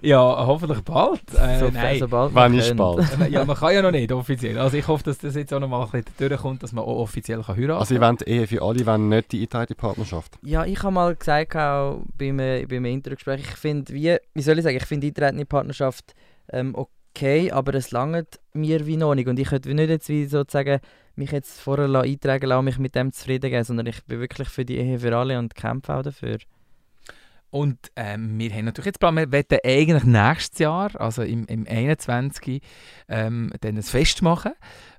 [0.01, 1.21] ja, hoffentlich bald.
[1.35, 1.99] Äh, so, nein.
[1.99, 3.05] sobald Wann wir ist bald?
[3.29, 4.57] ja, man kann ja noch nicht offiziell.
[4.57, 6.99] Also ich hoffe, dass das jetzt auch noch mal ein bisschen durchkommt, dass man auch
[6.99, 10.39] offiziell kann heiraten Also, ich wollte Ehe für alle, wenn nicht die eingetragene Partnerschaft.
[10.41, 14.57] Ja, ich habe mal gesagt, auch beim, äh, beim Interviewgespräch, ich finde, wie, wie soll
[14.57, 16.13] ich sagen, ich finde eintretende Partnerschaft
[16.49, 19.27] ähm, okay, aber es langt mir wie noch nicht.
[19.27, 20.79] Und ich könnte nicht jetzt wie sozusagen
[21.17, 24.65] mich jetzt vorher eintragen lassen, mich mit dem zufrieden geben, sondern ich bin wirklich für
[24.65, 26.37] die Ehe für alle und kämpfe auch dafür.
[27.57, 29.27] Und ähm, wir haben natürlich jetzt Plan, wir
[29.65, 32.61] eigentlich nächstes Jahr, also im, im 21.
[33.09, 34.51] Ähm, dann ein Fest machen,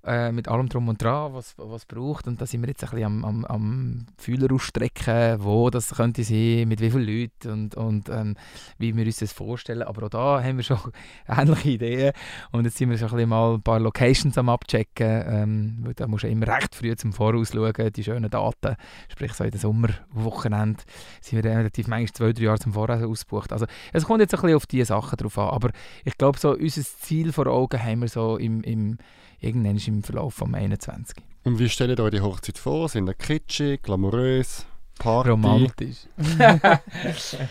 [0.04, 2.26] äh, mit allem drum und dran, was es braucht.
[2.26, 6.24] Und da sind wir jetzt ein bisschen am, am, am Fühler ausstrecken, wo das könnte
[6.24, 8.34] sein, mit wie vielen Leuten und, und ähm,
[8.78, 9.82] wie wir uns das vorstellen.
[9.82, 10.80] Aber auch da haben wir schon
[11.28, 12.12] ähnliche Ideen.
[12.50, 15.22] Und jetzt sind wir schon ein bisschen mal ein paar Locations am abchecken.
[15.28, 18.74] Ähm, weil da musst du immer recht früh zum Voraus schauen, die schönen Daten.
[19.12, 20.82] Sprich, so in den Sommerwochenende
[21.20, 23.53] sind wir relativ manchmal zwei, drei Jahre zum Voraus ausgebucht.
[23.53, 25.51] Also es kommt jetzt ein bisschen auf diese Sachen drauf an.
[25.51, 25.70] Aber
[26.05, 28.99] ich glaube, so unser Ziel vor Augen haben wir so im, im,
[29.40, 31.16] irgendwann im Verlauf vom 21.
[31.44, 32.88] Und wie stellt ihr euch die Hochzeit vor?
[32.88, 34.66] Sind ihr kitschig, glamourös,
[34.99, 35.30] Party?
[35.30, 36.07] Romantisch.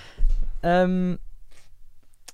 [0.63, 1.19] Ähm,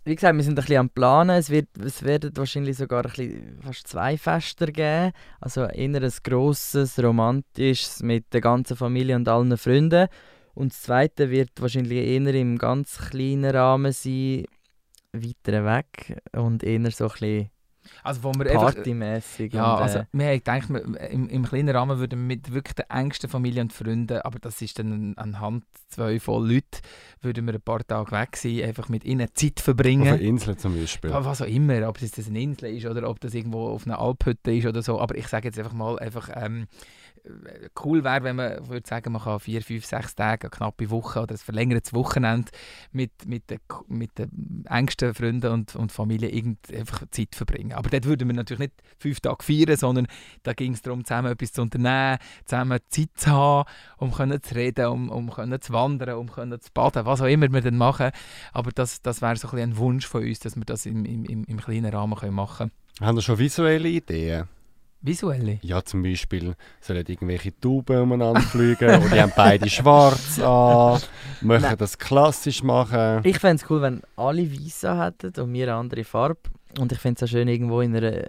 [0.06, 1.38] wie gesagt, wir sind ein bisschen am Planen.
[1.38, 5.14] Es, wird, es werden wahrscheinlich sogar ein bisschen, fast zwei Fester geben.
[5.40, 10.08] Also eher ein grosses, romantisches mit der ganzen Familie und allen Freunden.
[10.54, 14.46] Und das zweite wird wahrscheinlich eher im ganz kleinen Rahmen sein,
[15.14, 17.50] weiter weg und eher so ein bisschen
[18.04, 18.76] Also wo wir einfach...
[18.76, 19.54] partymäßig.
[19.54, 22.54] Ja, und, äh, also wir haben gedacht, wir, im, im kleinen Rahmen würden wir mit
[22.54, 26.82] wirklich der engsten Familie und Freunden, aber das ist dann anhand zwei voll Leute,
[27.22, 30.08] würden wir ein paar Tage weg sein, einfach mit ihnen Zeit Auf verbringen.
[30.08, 31.12] einer Insel zum Beispiel.
[31.12, 33.86] Ja, was auch immer, ob es jetzt eine Insel ist oder ob das irgendwo auf
[33.86, 35.00] einer Alphütte ist oder so.
[35.00, 36.68] Aber ich sage jetzt einfach mal, einfach, ähm,
[37.24, 40.90] äh, cool wäre, wenn man würde sagen, man kann vier, fünf, sechs Tage, eine knappe
[40.90, 42.52] Woche oder ein verlängertes Wochenende
[42.92, 47.73] mit, mit, den, mit den engsten Freunden und, und Familie irgend einfach Zeit verbringen.
[47.74, 50.08] Aber dort würden wir natürlich nicht fünf Tage feiern, sondern
[50.44, 54.56] da ging es darum, zusammen etwas zu unternehmen, zusammen Zeit zu haben, um können zu
[54.56, 57.78] reden, um, um können zu wandern, um können zu baden, was auch immer wir dann
[57.78, 58.12] machen.
[58.52, 61.06] Aber das, das wäre so ein, bisschen ein Wunsch von uns, dass wir das im,
[61.06, 63.08] im, im, im kleinen Rahmen können machen können.
[63.08, 64.48] Haben ihr schon visuelle Ideen?
[65.04, 65.60] Visuelle.
[65.62, 71.02] Ja, zum Beispiel sollen irgendwelche Tauben umeinander fliegen oder die haben beide schwarz an,
[71.42, 71.78] möchten Nein.
[71.78, 73.20] das klassisch machen.
[73.26, 76.40] Ich fände es cool, wenn alle weiß hätten und wir eine andere Farbe.
[76.80, 78.28] Und ich finde es auch schön, irgendwo in einer.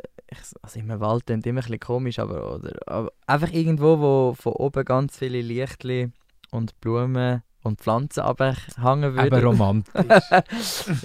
[0.62, 4.52] Also im Wald klingt immer ein bisschen komisch, aber, oder, aber einfach irgendwo, wo von
[4.54, 6.10] oben ganz viele Lichtli
[6.50, 9.44] und Blumen und Pflanzen abhängen Aber würden.
[9.44, 10.30] romantisch.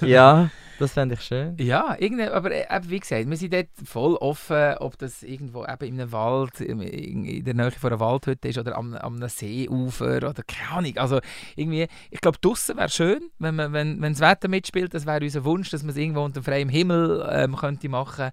[0.02, 0.50] ja,
[0.80, 1.56] das fände ich schön.
[1.58, 5.64] ja, irgendwie, aber äh, eben, wie gesagt, wir sind dort voll offen, ob das irgendwo
[5.64, 9.16] eben in einem Wald, in in der Nähe von einer Waldhütte ist oder am, am
[9.16, 10.96] einem Seeufer oder keine Ahnung.
[10.96, 11.20] Also
[11.56, 14.94] irgendwie, ich glaube, draußen wäre schön, wenn, man, wenn, wenn das Wetter mitspielt.
[14.94, 18.30] Das wäre unser Wunsch, dass man es irgendwo unter freiem Himmel ähm, könnte machen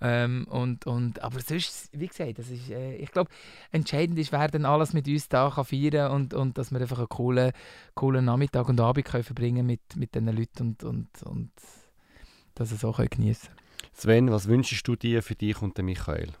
[0.00, 3.30] ähm, und, und Aber sonst, wie gesagt, das ist, äh, ich glaube,
[3.70, 6.98] entscheidend ist, wer dann alles mit uns da kann feiern und, und dass wir einfach
[6.98, 7.52] einen coolen,
[7.94, 11.50] coolen Nachmittag und Abend können verbringen mit, mit diesen Leuten und, und, und
[12.56, 13.90] dass wir so können geniessen können.
[13.92, 16.32] Sven, was wünschst du dir für dich und den Michael?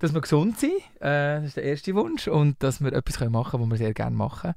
[0.00, 2.28] Dass wir gesund sind, äh, das ist der erste Wunsch.
[2.28, 4.54] Und dass wir etwas können machen können, was wir sehr gerne machen.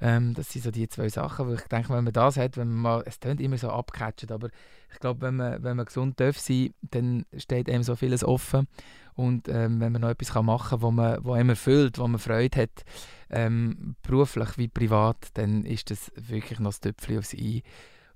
[0.00, 2.68] Ähm, das sind so die zwei Sachen, wo ich denke, wenn man das hat, wenn
[2.68, 4.48] man mal, es klingt immer so abgecatcht, aber
[4.92, 8.66] ich glaube, wenn man, wenn man gesund darf sein, dann steht einem so vieles offen.
[9.14, 12.08] Und ähm, wenn man noch etwas kann machen kann, wo, man, wo einem erfüllt, wo
[12.08, 12.84] man Freude hat,
[13.30, 17.62] ähm, beruflich wie privat, dann ist das wirklich noch das Töpfchen aufs Ei.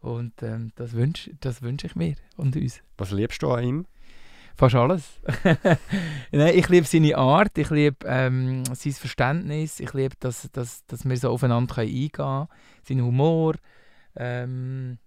[0.07, 2.80] Und ähm, das wünsche das wünsch ich mir und uns.
[2.96, 3.86] Was liebst du an ihm?
[4.57, 5.20] Fast alles.
[6.30, 11.04] Nein, ich liebe seine Art, ich liebe ähm, sein Verständnis, ich liebe, dass, dass, dass
[11.04, 12.46] wir so aufeinander eingehen können,
[12.84, 13.57] seinen Humor.
[14.14, 14.98] Ähm,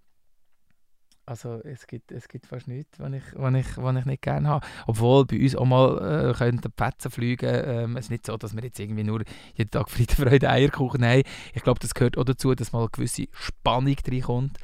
[1.30, 4.48] also es gibt, es gibt fast nichts, was ich, was ich, was ich nicht gerne
[4.48, 4.66] habe.
[4.88, 7.48] Obwohl bei uns auch mal äh, könnten die Fetzen fliegen.
[7.48, 9.22] Ähm, es ist nicht so, dass wir jetzt irgendwie nur
[9.54, 11.22] jeden Tag Friede, Freude, Eierkuchen haben.
[11.54, 14.58] Ich glaube, das gehört auch dazu, dass mal eine gewisse Spannung reinkommt.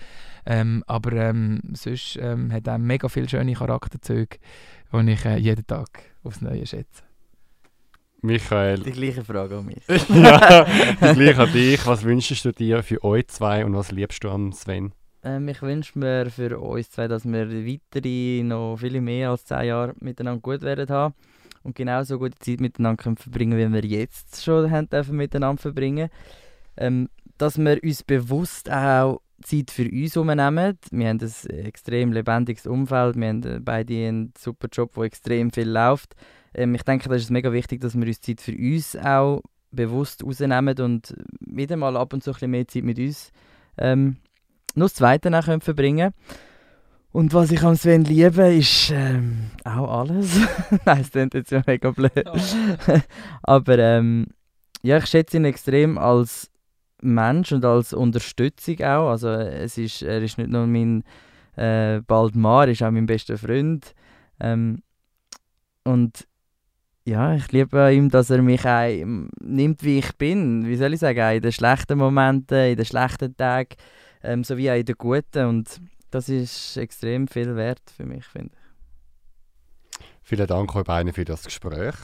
[0.44, 4.38] Ähm, aber ähm, sonst ähm, hat er mega viele schöne Charakterzüge,
[4.92, 5.88] die ich äh, jeden Tag
[6.24, 7.04] aufs Neue schätze.
[8.22, 9.84] Michael, Die gleiche Frage an mich.
[10.08, 10.64] ja,
[11.12, 11.86] gleich an dich.
[11.86, 14.92] Was wünschst du dir für euch zwei und was liebst du an Sven?
[15.26, 19.64] Ähm, ich wünsche mir für uns zwei, dass wir weitere, noch viele mehr als zehn
[19.64, 21.14] Jahre miteinander gut werden haben
[21.64, 26.10] und genauso gute Zeit miteinander können verbringen, wie wir jetzt schon haben dürfen miteinander verbringen.
[26.76, 27.08] Ähm,
[27.38, 30.78] dass wir uns bewusst auch Zeit für uns nehmen.
[30.92, 35.68] Wir haben ein extrem lebendiges Umfeld, wir haben beide einen super Job, wo extrem viel
[35.68, 36.14] läuft.
[36.54, 40.22] Ähm, ich denke, das ist mega wichtig, dass wir uns Zeit für uns auch bewusst
[40.22, 43.32] rausnehmen und wieder mal ab und zu ein bisschen mehr Zeit mit uns
[43.76, 44.18] ähm,
[44.76, 46.12] noch das Zweite nach verbringen
[47.12, 50.38] Und was ich am Sven liebe, ist ähm, auch alles.
[50.84, 52.24] Nein, das klingt jetzt ja mega blöd.
[53.42, 54.26] Aber ähm,
[54.82, 56.50] ja, ich schätze ihn extrem als
[57.02, 59.10] Mensch und als Unterstützung auch.
[59.10, 61.04] Also es ist, er ist nicht nur mein
[61.56, 63.94] äh, bald Mann, er ist auch mein bester Freund.
[64.40, 64.82] Ähm,
[65.84, 66.26] und
[67.06, 69.06] ja, ich liebe ihm, dass er mich auch
[69.40, 70.66] nimmt, wie ich bin.
[70.66, 73.76] Wie soll ich sagen, auch in den schlechten Momenten, in den schlechten Tagen,
[74.26, 75.46] ähm, sowie auch in den guten.
[75.46, 80.00] Und das ist extrem viel wert für mich, finde ich.
[80.22, 81.94] Vielen Dank euch beiden für das Gespräch.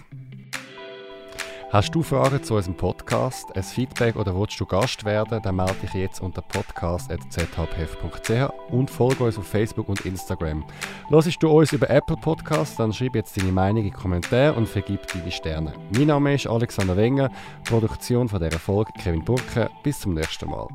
[1.73, 5.73] Hast du Fragen zu unserem Podcast, ein Feedback oder willst du Gast werden, dann melde
[5.81, 10.67] dich jetzt unter podcast.zhpf.ch und folge uns auf Facebook und Instagram.
[11.09, 14.69] Hörst du uns über Apple Podcasts, dann schreib jetzt deine Meinung in die Kommentare und
[14.69, 15.73] vergib deine Sterne.
[15.97, 17.31] Mein Name ist Alexander Wenger,
[17.65, 19.71] Produktion von dieser Folge Kevin Burke.
[19.83, 20.69] Bis zum nächsten Mal.